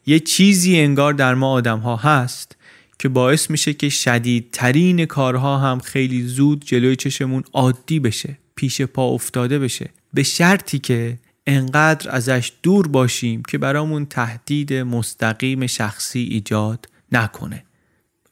[0.07, 2.57] یه چیزی انگار در ما آدم ها هست
[3.05, 9.09] که باعث میشه که شدیدترین کارها هم خیلی زود جلوی چشمون عادی بشه پیش پا
[9.09, 9.91] افتاده بشه.
[10.15, 17.65] به شرطی که انقدر ازش دور باشیم که برامون تهدید مستقیم شخصی ایجاد نکنه.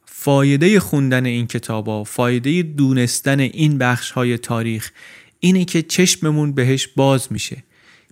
[0.05, 4.91] فایده خوندن این کتابا فایده دونستن این بخش های تاریخ
[5.41, 7.65] اینه که چشممون بهش باز میشه.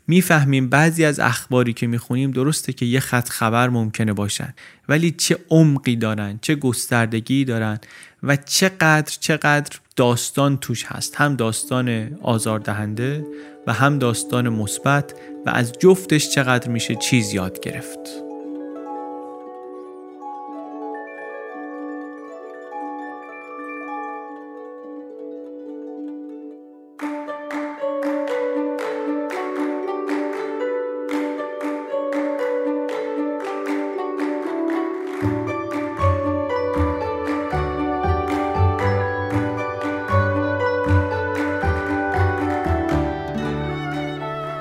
[0.06, 4.54] می‌فهمیم بعضی از اخباری که می‌خونیم درسته که یه خط خبر ممکنه باشن
[4.88, 7.78] ولی چه عمقی دارن چه گستردگی دارن
[8.22, 11.16] و چقدر چقدر داستان توش هست.
[11.16, 13.26] هم داستان آزاردهنده
[13.66, 15.14] و هم داستان مثبت
[15.46, 18.29] و از جفتش چقدر میشه چیز یاد گرفت.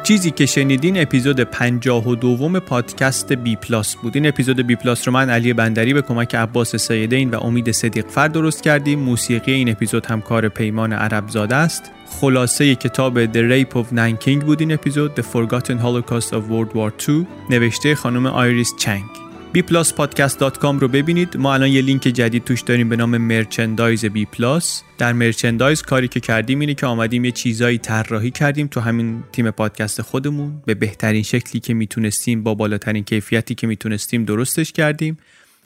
[0.10, 4.16] چیزی که شنیدین اپیزود 52 دوم پادکست بی پلاس بود.
[4.16, 8.08] این اپیزود بی پلاس رو من علی بندری به کمک عباس سیدین و امید صدیق
[8.08, 9.00] فر درست کردیم.
[9.00, 11.92] موسیقی این اپیزود هم کار پیمان عرب زاده است.
[12.08, 15.22] خلاصه کتاب The Rape of Nanking بود این اپیزود.
[15.22, 19.29] The Forgotten Holocaust of World War II نوشته خانم آیریس چنگ.
[19.56, 21.38] bpluspodcast.com رو ببینید.
[21.38, 26.08] ما الان یه لینک جدید توش داریم به نام merchandise بی پلاس در merchandise کاری
[26.08, 30.62] که کردیم اینه که آمدیم یه چیزایی طراحی کردیم تو همین تیم پادکست خودمون.
[30.66, 35.18] به بهترین شکلی که می‌تونستیم با بالاترین کیفیتی که می‌تونستیم درستش کردیم.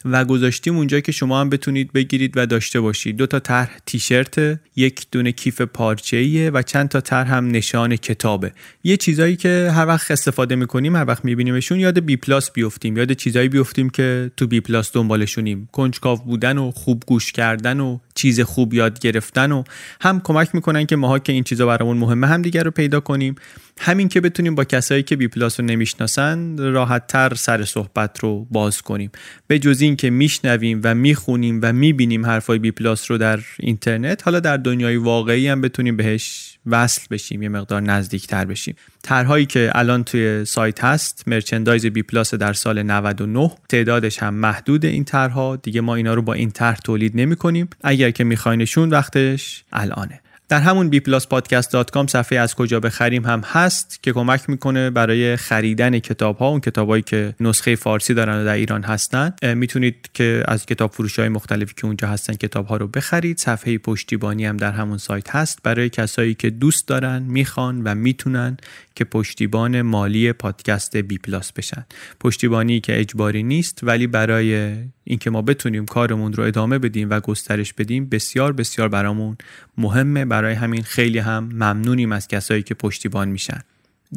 [0.06, 3.18] و گذاشتیم اونجا که شما هم بتونید بگیرید و داشته باشید.
[3.18, 8.52] دو تا طرح تیشرت یک دونه کیف پارچه‌ایه و چند تا طرح هم نشان کتابه.
[8.84, 12.98] یه چیزایی که هر وقت استفاده می‌کنیم هر وقت میبینیمشون یاد بی پلاس بیفتیم.
[12.98, 15.70] یاد چیزایی بیفتیم که تو بی پلاس دنبالشونیم.
[15.72, 19.64] کنجکاو بودن و خوب گوش کردن و چیز خوب یاد گرفتن و
[20.02, 23.36] هم کمک می‌کنن که ماها که این چیزا برامون مهمه هم دیگر رو پیدا کنیم.
[23.80, 28.48] همین که بتونیم با کسایی که بی پلاس رو نمی‌شناسن راحت تر سر صحبت رو
[28.52, 29.12] باز کنیم.
[29.48, 34.22] به جز این که میشنویم و می‌خونیم و می‌بینیم حرفای بی پلاس رو در اینترنت
[34.26, 38.76] حالا در دنیای واقعی هم بتونیم بهش وصل بشیم یه مقدار نزدیک تر بشیم.
[39.04, 44.86] طرحهایی که الان توی سایت هست merchandise بی پلاس در سال 99 تعدادش هم محدود
[44.86, 45.56] این طرحها.
[45.56, 47.70] دیگه ما اینا رو با این طرح تولید نمی کنیم
[48.04, 50.20] اگر که میخواینشون وقتش الانه.
[50.50, 56.38] در همون bpluspodcast.com صفحه از کجا بخریم هم هست که کمک می‌کنه برای خریدن کتاب
[56.38, 60.92] ها اون کتابایی که نسخه فارسی دارن و در ایران هستن می‌تونید که از کتاب
[60.92, 63.38] فروش های مختلفی که اونجا هستن کتاب ها رو بخرید.
[63.38, 65.60] صفحه پشتیبانی هم در همون سایت هست.
[65.64, 68.58] برای کسایی که دوست دارن می‌خوان و می‌تونن
[68.96, 71.86] که پشتیبان مالی پادکست بی پلاس بشن.
[72.20, 77.74] پشتیبانی که اجباری نیست ولی برای اینکه ما بتونیم کارمون رو ادامه بدیم و گسترش
[77.74, 79.38] بدیم بسیار بسیار برامون
[79.78, 80.26] مهمه.
[80.26, 83.60] برای همین خیلی هم ممنونیم از کسایی که پشتیبان میشن.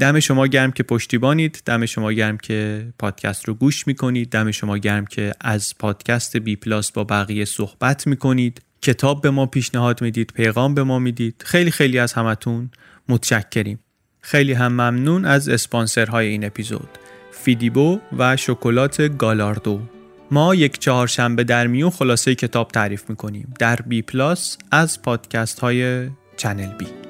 [0.01, 1.62] دم شما گرم که پشتیبانید.
[1.64, 4.31] دم شما گرم که پادکست رو گوش می‌کنید.
[4.31, 8.62] دم شما گرم که از پادکست بی پلاس با بقیه صحبت می‌کنید.
[8.83, 11.43] کتاب به ما پیشنهاد می‌دید پیغام به ما می‌دید.
[11.47, 12.70] خیلی خیلی از همتون
[13.09, 13.79] متشکریم.
[14.29, 16.89] خیلی هم ممنون از اسپانسرهای این اپیزود.
[17.31, 19.81] فیدیبو و شکلات گالاردو.
[20.31, 23.55] ما یک چهارشنبه در میون خلاصه کتاب تعریف می‌کنیم.
[23.59, 27.05] در بی پلاس از پادکست های چنل بی.